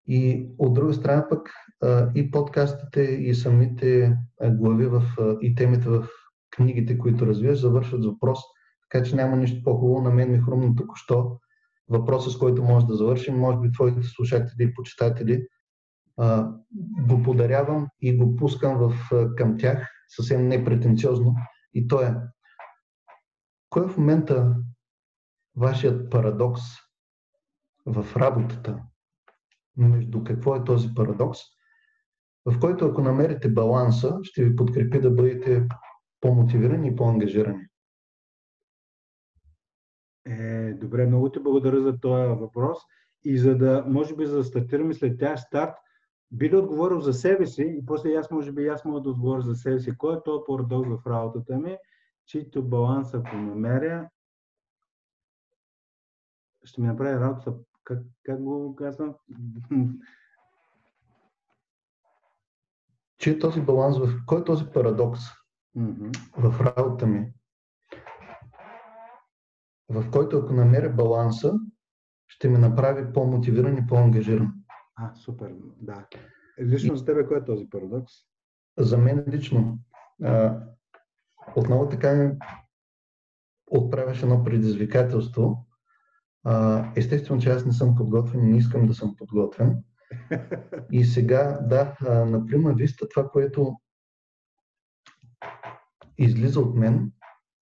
и 0.08 0.50
от 0.58 0.74
друга 0.74 0.93
страна 0.93 1.28
пък 1.30 1.50
и 2.15 2.32
подкастите, 2.32 3.02
и 3.02 3.36
самите 3.36 4.17
глави 4.50 4.86
в, 4.86 5.04
и 5.41 5.56
темите 5.56 5.89
в 5.89 6.08
книгите, 6.52 6.98
които 6.98 7.28
развиваш, 7.28 7.60
завършват 7.60 8.06
въпрос, 8.06 8.39
така 8.89 9.06
че 9.06 9.15
няма 9.15 9.36
нищо 9.36 9.63
по-хубаво. 9.63 10.02
На 10.02 10.10
мен 10.10 10.32
ми 10.32 10.39
хрумна 10.39 10.76
току-що 10.76 11.39
въпроса, 11.89 12.30
с 12.30 12.38
който 12.38 12.63
може 12.63 12.86
да 12.86 12.96
завършим. 12.96 13.38
Може 13.38 13.58
би 13.58 13.72
твоите 13.72 14.04
слушатели 14.04 14.63
и 14.63 14.74
почитатели 14.74 15.48
го 17.08 17.24
подарявам 17.24 17.88
и 18.02 18.17
го 18.17 18.36
пускам 18.36 18.78
в, 18.78 18.93
към 19.38 19.58
тях 19.58 19.89
съвсем 20.08 20.48
непретенциозно. 20.48 21.36
И 21.74 21.88
то 21.88 22.02
е, 22.02 22.15
кой 23.70 23.86
е 23.86 23.88
в 23.88 23.98
момента 23.98 24.56
вашият 25.56 26.12
парадокс 26.12 26.62
в 27.86 28.06
работата, 28.17 28.80
между 29.78 30.24
какво 30.24 30.56
е 30.56 30.63
този 30.63 30.94
парадокс, 30.96 31.40
в 32.46 32.60
който 32.60 32.86
ако 32.86 33.02
намерите 33.02 33.50
баланса, 33.50 34.20
ще 34.24 34.44
ви 34.44 34.56
подкрепи 34.56 35.02
да 35.02 35.12
бъдете 35.12 35.68
по-мотивирани 36.22 36.88
и 36.88 36.96
по-ангажирани. 36.96 37.68
Е, 40.26 40.74
добре, 40.74 41.08
много 41.08 41.32
ти 41.32 41.40
благодаря 41.40 41.82
за 41.82 42.00
този 42.00 42.28
въпрос. 42.28 42.78
И 43.24 43.38
за 43.38 43.58
да, 43.58 43.86
може 43.88 44.16
би, 44.16 44.26
за 44.26 44.38
да 44.38 44.44
стартираме 44.44 44.94
след 44.94 45.20
тях 45.20 45.40
старт, 45.40 45.76
би 46.32 46.50
ли 46.50 46.56
отговорил 46.56 47.00
за 47.00 47.13
себе 47.13 47.46
си 47.46 47.76
и 47.82 47.86
после 47.86 48.13
аз, 48.13 48.32
може 48.32 48.52
би, 48.52 48.68
аз 48.68 48.86
мога 48.86 49.02
да 49.02 49.10
отговоря 49.10 49.42
за 49.42 49.56
себе 49.56 49.80
си. 49.80 49.98
Кой 49.98 50.18
е 50.18 50.24
този 50.26 50.44
парадокс 50.48 50.90
в 50.90 51.08
работата 51.08 51.58
ми, 51.58 51.78
чието 52.26 52.63
баланс, 52.63 53.13
ако 53.13 53.36
намеря, 53.36 54.10
ще 56.63 56.82
ми 56.82 56.88
направи 56.88 57.20
работата 57.20 57.54
как, 57.88 58.00
как 58.23 58.43
го 58.43 58.76
казвам? 58.76 59.15
Че 63.17 63.30
е 63.32 63.39
този 63.39 63.62
баланс, 63.62 63.97
в 63.97 64.26
кой 64.26 64.41
е 64.41 64.43
този 64.43 64.65
парадокс 64.73 65.19
mm-hmm. 65.78 66.17
в 66.38 66.62
работа 66.62 67.08
ми, 67.08 67.34
в 69.89 70.12
който 70.12 70.38
ако 70.38 70.54
намеря 70.54 70.89
баланса, 70.89 71.54
ще 72.28 72.50
ме 72.50 72.58
направи 72.58 73.13
по-мотивиран 73.13 73.78
и 73.78 73.88
по-ангажиран. 73.88 74.54
А, 74.95 75.15
супер, 75.15 75.56
да. 75.82 76.08
Лично 76.62 76.95
за 76.95 77.06
тебе 77.06 77.28
кой 77.28 77.38
е 77.38 77.45
този 77.45 77.69
парадокс? 77.69 78.13
За 78.78 78.97
мен 78.97 79.23
лично. 79.28 79.80
А, 80.23 80.63
отново 81.56 81.89
така 81.89 82.32
отправяш 83.71 84.23
едно 84.23 84.43
предизвикателство 84.43 85.66
естествено, 86.95 87.41
че 87.41 87.49
аз 87.49 87.65
не 87.65 87.73
съм 87.73 87.95
подготвен 87.95 88.43
и 88.43 88.51
не 88.51 88.57
искам 88.57 88.88
да 88.88 88.93
съм 88.93 89.15
подготвен. 89.15 89.83
И 90.91 91.05
сега, 91.05 91.60
да, 91.62 91.97
на 92.01 92.45
прима 92.45 92.73
виста 92.73 93.10
това, 93.10 93.29
което 93.29 93.75
излиза 96.17 96.60
от 96.60 96.75
мен, 96.75 97.12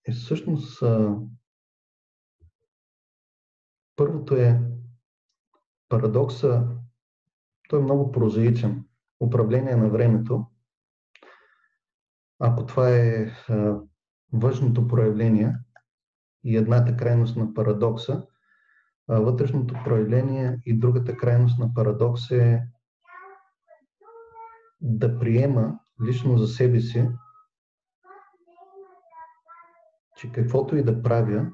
е 0.08 0.12
всъщност 0.12 0.84
първото 3.96 4.36
е 4.36 4.62
парадокса, 5.90 6.68
той 7.70 7.80
е 7.80 7.84
много 7.84 8.12
прозаичен. 8.12 8.86
Управление 9.20 9.76
на 9.76 9.90
времето. 9.90 10.46
Ако 12.40 12.66
това 12.66 12.90
е 12.90 13.32
външното 14.34 14.88
проявление 14.88 15.56
и 16.44 16.58
едната 16.58 16.98
крайност 16.98 17.38
на 17.38 17.54
парадокса, 17.54 18.28
вътрешното 19.08 19.76
проявление 19.84 20.60
и 20.66 20.80
другата 20.80 21.18
крайност 21.18 21.60
на 21.60 21.74
парадокс 21.74 22.32
е 22.32 22.64
да 24.82 25.20
приема 25.20 25.80
лично 26.08 26.38
за 26.38 26.48
себе 26.48 26.80
си, 26.80 27.10
че 30.18 30.32
каквото 30.32 30.76
и 30.76 30.84
да 30.84 31.02
правя, 31.02 31.52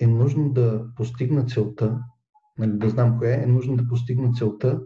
е 0.00 0.06
нужно 0.06 0.52
да 0.52 0.86
постигна 0.96 1.44
целта, 1.46 2.00
нали, 2.58 2.72
да 2.72 2.88
знам 2.88 3.18
коя 3.18 3.34
е, 3.34 3.42
е 3.42 3.46
нужно 3.46 3.76
да 3.76 3.88
постигна 3.88 4.32
целта 4.32 4.80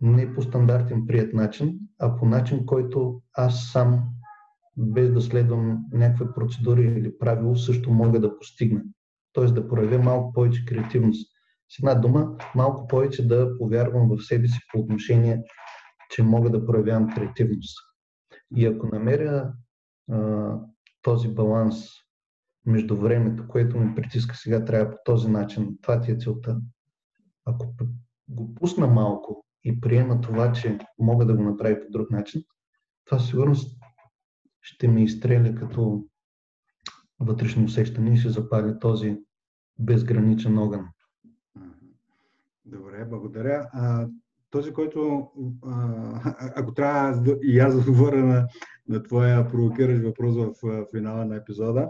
не 0.00 0.34
по 0.34 0.42
стандартен 0.42 1.06
прият 1.06 1.34
начин, 1.34 1.78
а 1.98 2.16
по 2.16 2.26
начин, 2.26 2.66
който 2.66 3.22
аз 3.32 3.70
сам, 3.72 4.04
без 4.76 5.12
да 5.12 5.20
следвам 5.20 5.78
някаква 5.92 6.34
процедура 6.34 6.82
или 6.82 7.18
правило, 7.18 7.56
също 7.56 7.90
мога 7.90 8.20
да 8.20 8.38
постигна 8.38 8.82
т.е. 9.32 9.44
да 9.44 9.68
проявя 9.68 9.98
малко 9.98 10.32
повече 10.32 10.64
креативност. 10.64 11.32
С 11.68 11.78
една 11.78 11.94
дума, 11.94 12.36
малко 12.54 12.86
повече 12.86 13.28
да 13.28 13.58
повярвам 13.58 14.08
в 14.08 14.22
себе 14.22 14.48
си 14.48 14.58
по 14.72 14.78
отношение, 14.78 15.42
че 16.10 16.22
мога 16.22 16.50
да 16.50 16.66
проявявам 16.66 17.14
креативност. 17.14 17.78
И 18.56 18.66
ако 18.66 18.86
намеря 18.86 19.52
а, 20.10 20.58
този 21.02 21.28
баланс 21.28 21.76
между 22.66 22.96
времето, 22.96 23.48
което 23.48 23.78
ме 23.78 23.94
притиска 23.94 24.36
сега, 24.36 24.64
трябва 24.64 24.90
по 24.90 24.96
този 25.04 25.28
начин, 25.28 25.78
това 25.82 26.00
ти 26.00 26.10
е 26.10 26.16
целта. 26.16 26.60
Ако 27.44 27.74
го 28.28 28.54
пусна 28.54 28.86
малко 28.86 29.46
и 29.64 29.80
приема 29.80 30.20
това, 30.20 30.52
че 30.52 30.78
мога 30.98 31.26
да 31.26 31.36
го 31.36 31.42
направя 31.42 31.80
по 31.80 31.90
друг 31.90 32.10
начин, 32.10 32.42
това 33.04 33.18
сигурно 33.18 33.54
ще 34.60 34.88
ме 34.88 35.02
изстреля 35.02 35.54
като 35.54 36.04
вътрешно 37.22 37.64
усещане 37.64 38.12
и 38.12 38.16
ще 38.16 38.28
запали 38.28 38.78
този 38.80 39.18
безграничен 39.78 40.58
огън. 40.58 40.88
Добре, 42.64 43.04
благодаря. 43.04 43.68
А, 43.72 44.08
този, 44.50 44.72
който, 44.72 45.30
а, 45.66 46.34
ако 46.56 46.74
трябва 46.74 47.36
и 47.42 47.58
аз 47.58 47.74
отговоря 47.74 48.24
на, 48.24 48.46
на 48.88 49.02
твоя 49.02 49.48
провокиращ 49.48 50.02
въпрос 50.02 50.36
в, 50.36 50.52
в 50.62 50.86
финала 50.96 51.24
на 51.24 51.36
епизода, 51.36 51.88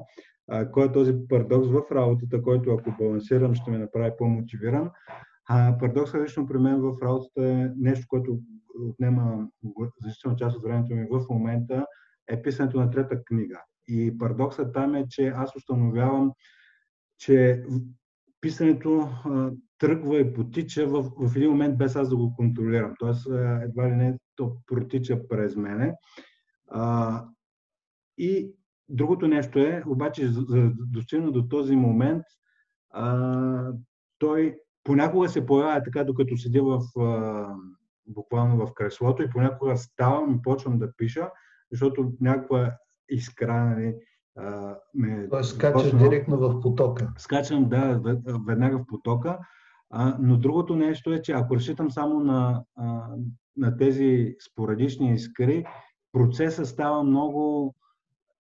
а, 0.49 0.71
кой 0.71 0.87
е 0.87 0.93
този 0.93 1.15
парадокс 1.29 1.69
в 1.69 1.83
работата, 1.93 2.43
който 2.43 2.71
ако 2.71 2.97
балансирам, 2.99 3.55
ще 3.55 3.71
ме 3.71 3.79
направи 3.79 4.11
по-мотивиран. 4.19 4.91
А, 5.49 5.79
парадоксът 5.79 6.23
лично 6.23 6.47
при 6.47 6.59
мен 6.59 6.81
в 6.81 6.93
работата 7.03 7.47
е 7.47 7.71
нещо, 7.77 8.07
което 8.09 8.39
отнема 8.81 9.49
значителна 10.01 10.37
част 10.37 10.57
от 10.57 10.63
времето 10.63 10.95
ми 10.95 11.07
в 11.11 11.25
момента, 11.31 11.87
е 12.29 12.43
писането 12.43 12.81
на 12.81 12.91
трета 12.91 13.25
книга. 13.25 13.61
И 13.89 14.19
парадоксът 14.19 14.75
там 14.75 14.95
е, 14.95 15.07
че 15.09 15.27
аз 15.27 15.57
установявам, 15.57 16.33
че 17.19 17.63
писането 18.41 19.09
а, 19.25 19.51
тръгва 19.79 20.19
и 20.19 20.35
потича 20.35 20.87
в, 20.87 21.13
в 21.19 21.37
един 21.37 21.51
момент 21.51 21.79
без 21.79 21.97
аз 21.97 22.09
да 22.09 22.17
го 22.17 22.35
контролирам. 22.37 22.95
Тоест, 22.99 23.27
едва 23.63 23.91
ли 23.91 23.97
не, 23.97 24.19
то 24.37 24.57
протича 24.67 25.29
през 25.29 25.57
мене. 25.57 25.95
А, 26.71 27.25
и 28.19 28.53
другото 28.89 29.29
нещо 29.29 29.59
е, 29.59 29.83
обаче, 29.87 30.29
за 30.29 30.45
да 30.45 30.73
достигна 30.77 31.33
до 31.33 31.49
този 31.49 31.77
момент, 31.77 32.23
а, 32.91 33.73
той 34.19 34.59
понякога 34.85 35.29
се 35.29 35.47
появява 35.47 35.83
така, 35.83 36.05
докато 36.05 36.37
седя 36.37 36.63
в, 36.63 37.01
а, 37.01 37.55
буквално 38.07 38.67
в 38.67 38.75
креслото 38.75 39.23
и 39.23 39.31
понякога 39.31 39.77
ставам 39.77 40.35
и 40.35 40.43
почвам 40.43 40.79
да 40.79 40.97
пиша, 40.97 41.31
защото 41.73 42.13
някаква 42.21 42.77
искра, 43.15 43.65
нали, 43.65 43.95
ме... 44.95 45.29
Тоест 45.31 45.55
скачаш 45.55 45.83
почна, 45.83 45.99
директно 45.99 46.39
в 46.39 46.61
потока. 46.61 47.13
Скачам, 47.19 47.69
да, 47.69 48.01
веднага 48.47 48.79
в 48.79 48.87
потока. 48.87 49.39
А, 49.91 50.17
но 50.21 50.37
другото 50.37 50.77
нещо 50.77 51.13
е, 51.13 51.23
че 51.23 51.33
ако 51.33 51.57
разчитам 51.57 51.91
само 51.91 52.21
на, 52.21 52.65
а, 52.77 53.09
на 53.57 53.77
тези 53.77 54.35
спорадични 54.51 55.13
искри, 55.13 55.65
процесът 56.13 56.67
става 56.67 57.03
много 57.03 57.75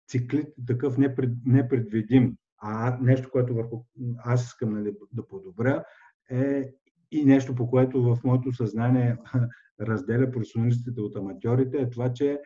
циклит, 0.09 0.49
такъв 0.67 0.99
непред, 0.99 1.31
непредвидим. 1.45 2.37
А 2.59 2.99
нещо, 3.01 3.31
което 3.31 3.55
върху 3.55 3.85
аз 4.25 4.45
искам 4.45 4.73
нали, 4.73 4.93
да 5.13 5.27
подобря, 5.27 5.85
е 6.31 6.71
и 7.11 7.25
нещо, 7.25 7.55
по 7.55 7.71
което 7.71 8.03
в 8.03 8.19
моето 8.25 8.53
съзнание 8.53 9.17
разделя 9.81 10.31
професионалистите 10.31 11.01
от 11.01 11.17
аматьорите, 11.17 11.77
е 11.77 11.91
това, 11.91 12.13
че 12.13 12.41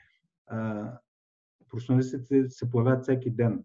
а, 0.46 0.92
професионалистите 1.70 2.48
се 2.48 2.70
появяват 2.70 3.02
всеки 3.02 3.30
ден. 3.30 3.64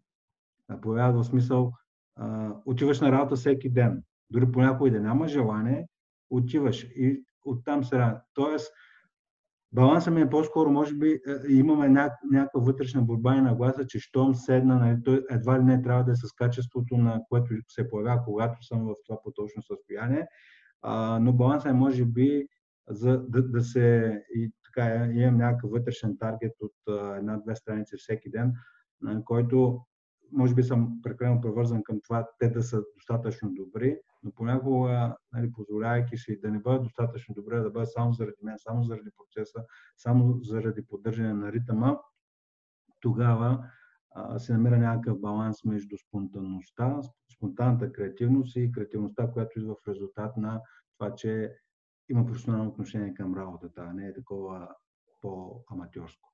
Появяват 0.82 1.16
в 1.16 1.28
смисъл, 1.28 1.74
а, 2.16 2.54
отиваш 2.66 3.00
на 3.00 3.12
работа 3.12 3.36
всеки 3.36 3.70
ден. 3.70 4.04
Дори 4.30 4.52
понякога 4.52 4.92
да 4.92 5.00
няма 5.00 5.28
желание, 5.28 5.88
отиваш 6.30 6.84
и 6.84 7.24
оттам 7.46 7.84
се 7.84 8.14
Тоест, 8.34 8.74
балансът 9.72 10.14
ми 10.14 10.22
е 10.22 10.30
по-скоро, 10.30 10.72
може 10.72 10.94
би, 10.94 11.20
имаме 11.50 11.90
някаква 11.90 12.62
вътрешна 12.62 13.02
борба 13.02 13.36
и 13.36 13.42
нагласа, 13.42 13.88
че 13.88 14.00
щом 14.00 14.36
седна, 14.36 14.76
нали, 14.76 15.04
той 15.04 15.26
едва 15.30 15.60
ли 15.60 15.64
не 15.64 15.82
трябва 15.82 16.04
да 16.04 16.12
е 16.12 16.16
с 16.16 16.32
качеството, 16.32 16.98
на 16.98 17.22
което 17.30 17.54
се 17.68 17.90
появява, 17.90 18.24
когато 18.26 18.64
съм 18.64 18.86
в 18.86 18.94
това 19.08 19.22
поточно 19.24 19.62
състояние. 19.62 20.28
А, 20.82 21.20
но 21.20 21.34
балансът 21.34 21.70
е, 21.70 21.74
може 21.74 22.06
би, 22.06 22.48
за 22.90 23.18
да, 23.30 23.44
да 23.44 23.62
се 23.62 24.18
и 24.36 24.52
така, 24.74 25.06
имам 25.06 25.38
някакъв 25.38 25.72
вътрешен 25.72 26.18
таргет 26.18 26.54
от 26.62 26.98
една-две 27.18 27.56
страници 27.56 27.98
всеки 27.98 28.30
ден, 28.30 28.54
който 29.26 29.86
може 30.32 30.56
би 30.56 30.64
съм 30.64 31.00
прекалено 31.04 31.42
превързан 31.42 31.84
към 31.84 32.00
това 32.04 32.28
те 32.40 32.50
да 32.50 32.64
са 32.64 32.84
достатъчно 32.96 33.54
добри, 33.54 34.00
но 34.24 34.32
понякога, 34.32 35.16
нали, 35.34 35.52
позволявайки 35.52 36.18
си 36.18 36.40
да 36.42 36.52
не 36.52 36.60
бъдат 36.60 36.84
достатъчно 36.84 37.36
добре, 37.36 37.60
да 37.60 37.70
бъдат 37.70 37.92
само 37.92 38.14
заради 38.14 38.38
мен, 38.44 38.56
само 38.58 38.84
заради 38.84 39.10
процеса, 39.18 39.64
само 39.98 40.40
заради 40.44 40.86
поддържане 40.86 41.34
на 41.34 41.52
ритъма, 41.52 41.98
тогава 43.00 43.66
а, 44.16 44.40
се 44.40 44.54
намира 44.54 44.78
някакъв 44.78 45.20
баланс 45.20 45.64
между 45.64 45.98
спонтанността, 45.98 47.02
спонтанната 47.36 47.92
креативност 47.92 48.56
и 48.56 48.72
креативността, 48.72 49.32
която 49.32 49.60
идва 49.60 49.76
в 49.76 49.88
резултат 49.88 50.38
на 50.38 50.62
това, 50.98 51.16
че 51.16 51.56
има 52.12 52.26
професионално 52.26 52.70
отношение 52.70 53.14
към 53.14 53.36
работата, 53.36 53.82
а 53.90 53.94
не 53.94 54.08
е 54.08 54.14
такова 54.14 54.68
по-аматьорско. 55.22 56.30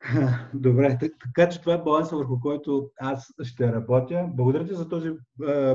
Добре, 0.54 0.98
така 1.00 1.48
че 1.48 1.60
това 1.60 1.74
е 1.74 1.82
баланса, 1.82 2.16
върху 2.16 2.40
който 2.40 2.90
аз 3.00 3.34
ще 3.42 3.72
работя. 3.72 4.28
Благодаря 4.34 4.66
ти 4.66 4.74
за 4.74 4.88
този 4.88 5.10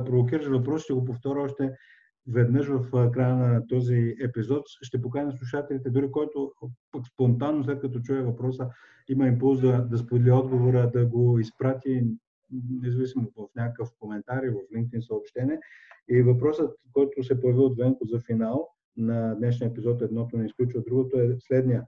провокиращ 0.06 0.50
въпрос. 0.50 0.84
Ще 0.84 0.94
го 0.94 1.06
повторя 1.06 1.42
още 1.42 1.72
веднъж 2.28 2.68
в 2.68 3.12
края 3.12 3.36
на 3.36 3.68
този 3.68 4.16
епизод. 4.24 4.64
Ще 4.82 5.02
поканя 5.02 5.32
слушателите, 5.32 5.90
дори 5.90 6.12
който 6.12 6.52
пък 6.92 7.08
спонтанно, 7.14 7.64
след 7.64 7.80
като 7.80 8.00
чуе 8.00 8.22
въпроса, 8.22 8.70
има 9.10 9.28
импулс 9.28 9.62
да, 9.62 9.82
да 9.82 9.98
сподели 9.98 10.32
отговора, 10.32 10.92
да 10.92 11.06
го 11.06 11.40
изпрати 11.40 12.04
независимо 12.82 13.32
в 13.38 13.48
някакъв 13.56 13.90
коментар 14.00 14.44
и 14.44 14.50
в 14.50 14.60
LinkedIn 14.76 15.00
съобщение. 15.00 15.60
И 16.10 16.22
въпросът, 16.22 16.76
който 16.94 17.24
се 17.24 17.42
появи 17.42 17.60
от 17.60 17.78
Венко 17.78 18.06
за 18.06 18.20
финал 18.20 18.70
на 18.98 19.36
днешния 19.36 19.70
епизод, 19.70 20.02
едното 20.02 20.38
не 20.38 20.46
изключва 20.46 20.82
другото, 20.82 21.20
е 21.20 21.36
следния. 21.40 21.86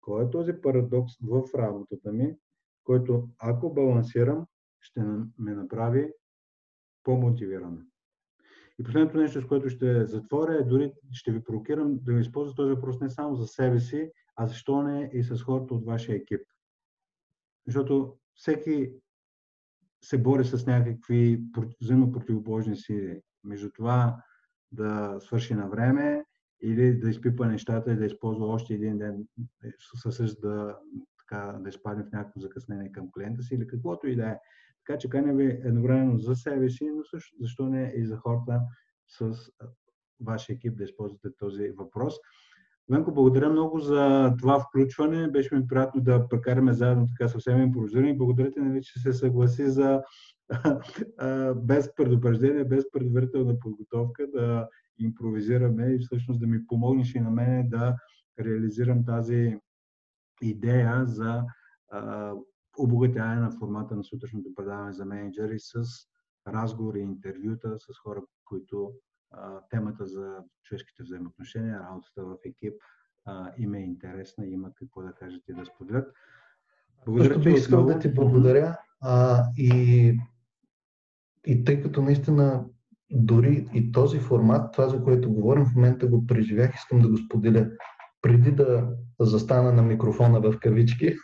Кой 0.00 0.24
е 0.24 0.30
този 0.30 0.52
парадокс 0.52 1.12
в 1.22 1.42
работата 1.54 2.12
ми, 2.12 2.36
който 2.84 3.28
ако 3.38 3.74
балансирам, 3.74 4.46
ще 4.80 5.00
ме 5.38 5.54
направи 5.54 6.12
по-мотивиран? 7.02 7.86
И 8.78 8.82
последното 8.82 9.16
нещо, 9.16 9.40
с 9.40 9.46
което 9.46 9.68
ще 9.68 10.06
затворя, 10.06 10.54
е 10.54 10.64
дори 10.64 10.92
ще 11.12 11.32
ви 11.32 11.44
провокирам 11.44 11.98
да 12.02 12.12
ви 12.12 12.20
използвате 12.20 12.56
този 12.56 12.74
въпрос 12.74 13.00
не 13.00 13.10
само 13.10 13.36
за 13.36 13.46
себе 13.46 13.80
си, 13.80 14.10
а 14.36 14.46
защо 14.46 14.82
не 14.82 15.10
и 15.12 15.22
с 15.22 15.42
хората 15.42 15.74
от 15.74 15.84
вашия 15.84 16.16
екип. 16.16 16.40
Защото 17.66 18.16
всеки 18.34 18.92
се 20.08 20.18
бори 20.18 20.44
с 20.44 20.66
някакви 20.66 21.42
взаимно 21.82 22.12
противоположни 22.12 22.76
сили. 22.76 23.20
Между 23.44 23.70
това 23.70 24.22
да 24.72 25.16
свърши 25.20 25.54
на 25.54 25.68
време 25.68 26.24
или 26.62 26.98
да 26.98 27.10
изпипа 27.10 27.46
нещата 27.46 27.92
и 27.92 27.96
да 27.96 28.06
използва 28.06 28.46
още 28.46 28.74
един 28.74 28.98
ден 28.98 29.26
със 30.10 30.40
да, 30.40 30.78
така, 31.18 31.58
да 31.60 31.68
изпадне 31.68 32.04
в 32.04 32.12
някакво 32.12 32.40
закъснение 32.40 32.92
към 32.92 33.12
клиента 33.12 33.42
си 33.42 33.54
или 33.54 33.66
каквото 33.66 34.08
и 34.08 34.16
да 34.16 34.28
е. 34.28 34.38
Така 34.86 34.98
че 34.98 35.08
каня 35.08 35.34
ви 35.34 35.44
едновременно 35.44 36.18
за 36.18 36.34
себе 36.34 36.70
си, 36.70 36.90
но 36.96 37.04
също 37.04 37.36
защо 37.40 37.66
не 37.66 37.92
и 37.96 38.06
за 38.06 38.16
хората 38.16 38.60
с 39.08 39.34
вашия 40.20 40.54
екип 40.54 40.76
да 40.76 40.84
използвате 40.84 41.28
този 41.38 41.70
въпрос. 41.70 42.14
Венко, 42.90 43.12
благодаря 43.12 43.50
много 43.50 43.78
за 43.78 44.34
това 44.38 44.60
включване. 44.60 45.28
Беше 45.28 45.54
ми 45.54 45.66
приятно 45.66 46.00
да 46.02 46.28
прекараме 46.28 46.72
заедно 46.72 47.06
така 47.06 47.28
съвсем 47.28 47.62
импровизирани. 47.62 48.16
Благодаря 48.16 48.50
ти, 48.50 48.60
нали, 48.60 48.82
че 48.82 49.00
се 49.00 49.12
съгласи 49.12 49.70
за 49.70 50.02
без 51.56 51.94
предупреждение, 51.96 52.64
без 52.64 52.90
предварителна 52.92 53.58
подготовка 53.60 54.26
да 54.34 54.68
импровизираме 54.98 55.86
и 55.86 55.98
всъщност 55.98 56.40
да 56.40 56.46
ми 56.46 56.66
помогнеш 56.66 57.14
и 57.14 57.20
на 57.20 57.30
мене 57.30 57.68
да 57.68 57.96
реализирам 58.40 59.04
тази 59.04 59.58
идея 60.42 61.06
за 61.06 61.42
обогатяване 62.78 63.40
на 63.40 63.50
формата 63.50 63.96
на 63.96 64.04
сутрешното 64.04 64.54
предаване 64.54 64.92
за 64.92 65.04
менеджери 65.04 65.56
с 65.58 65.84
разговори 66.48 66.98
и 66.98 67.02
интервюта 67.02 67.78
с 67.78 67.98
хора, 68.02 68.22
които 68.44 68.92
темата 69.70 70.06
за 70.06 70.38
човешките 70.62 71.02
взаимоотношения, 71.02 71.80
работата 71.80 72.24
в 72.24 72.36
екип 72.44 72.74
им 73.58 73.74
е 73.74 73.80
интересна 73.80 74.46
и 74.46 74.52
имат 74.52 74.74
какво 74.78 75.02
да 75.02 75.12
кажат 75.12 75.42
и 75.48 75.54
да 75.54 75.66
споделят. 75.66 76.12
Благодаря 77.06 77.38
бих 77.38 77.56
искал 77.56 77.84
да 77.84 77.98
ти 77.98 78.14
благодаря 78.14 78.76
а, 79.00 79.44
и, 79.56 80.18
и 81.46 81.64
тъй 81.64 81.82
като 81.82 82.02
наистина 82.02 82.64
дори 83.10 83.68
и 83.74 83.92
този 83.92 84.18
формат, 84.18 84.72
това 84.72 84.88
за 84.88 85.02
което 85.02 85.32
говорим 85.32 85.64
в 85.64 85.74
момента 85.74 86.06
го 86.06 86.26
преживях, 86.26 86.74
искам 86.74 87.02
да 87.02 87.08
го 87.08 87.16
споделя. 87.16 87.70
Преди 88.22 88.52
да 88.52 88.88
застана 89.20 89.72
на 89.72 89.82
микрофона 89.82 90.40
в 90.40 90.58
кавички, 90.60 91.16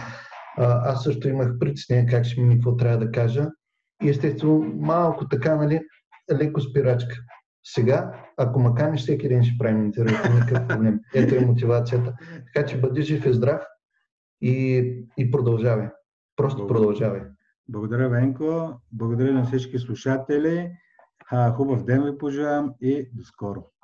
аз 0.56 1.02
също 1.02 1.28
имах 1.28 1.58
притеснение 1.58 2.06
как 2.06 2.24
ще 2.24 2.40
ми 2.40 2.54
какво 2.54 2.76
трябва 2.76 2.98
да 2.98 3.10
кажа. 3.10 3.50
И 4.02 4.08
естествено 4.08 4.58
малко 4.76 5.28
така, 5.28 5.56
нали, 5.56 5.80
леко 6.32 6.60
спирачка. 6.60 7.16
Сега, 7.64 8.24
ако 8.36 8.60
ма 8.60 8.74
каниш, 8.74 9.00
всеки 9.00 9.28
ден 9.28 9.44
ще 9.44 9.58
правим 9.58 9.84
интервю, 9.84 10.34
никакъв 10.34 10.68
проблем. 10.68 11.00
Ето 11.14 11.34
е 11.34 11.46
мотивацията. 11.46 12.16
Така 12.46 12.66
че 12.66 12.80
бъди 12.80 13.02
жив 13.02 13.26
и 13.26 13.32
здрав 13.32 13.62
и, 14.40 14.78
и 15.18 15.30
продължавай. 15.30 15.88
Просто 16.36 16.56
Благодаря. 16.56 16.78
продължавай. 16.78 17.20
Благодаря, 17.68 18.08
Венко. 18.08 18.80
Благодаря 18.92 19.32
на 19.32 19.44
всички 19.44 19.78
слушатели. 19.78 20.70
Хубав 21.56 21.84
ден 21.84 22.02
ви 22.02 22.18
пожелавам 22.18 22.74
и 22.80 23.10
до 23.12 23.24
скоро. 23.24 23.66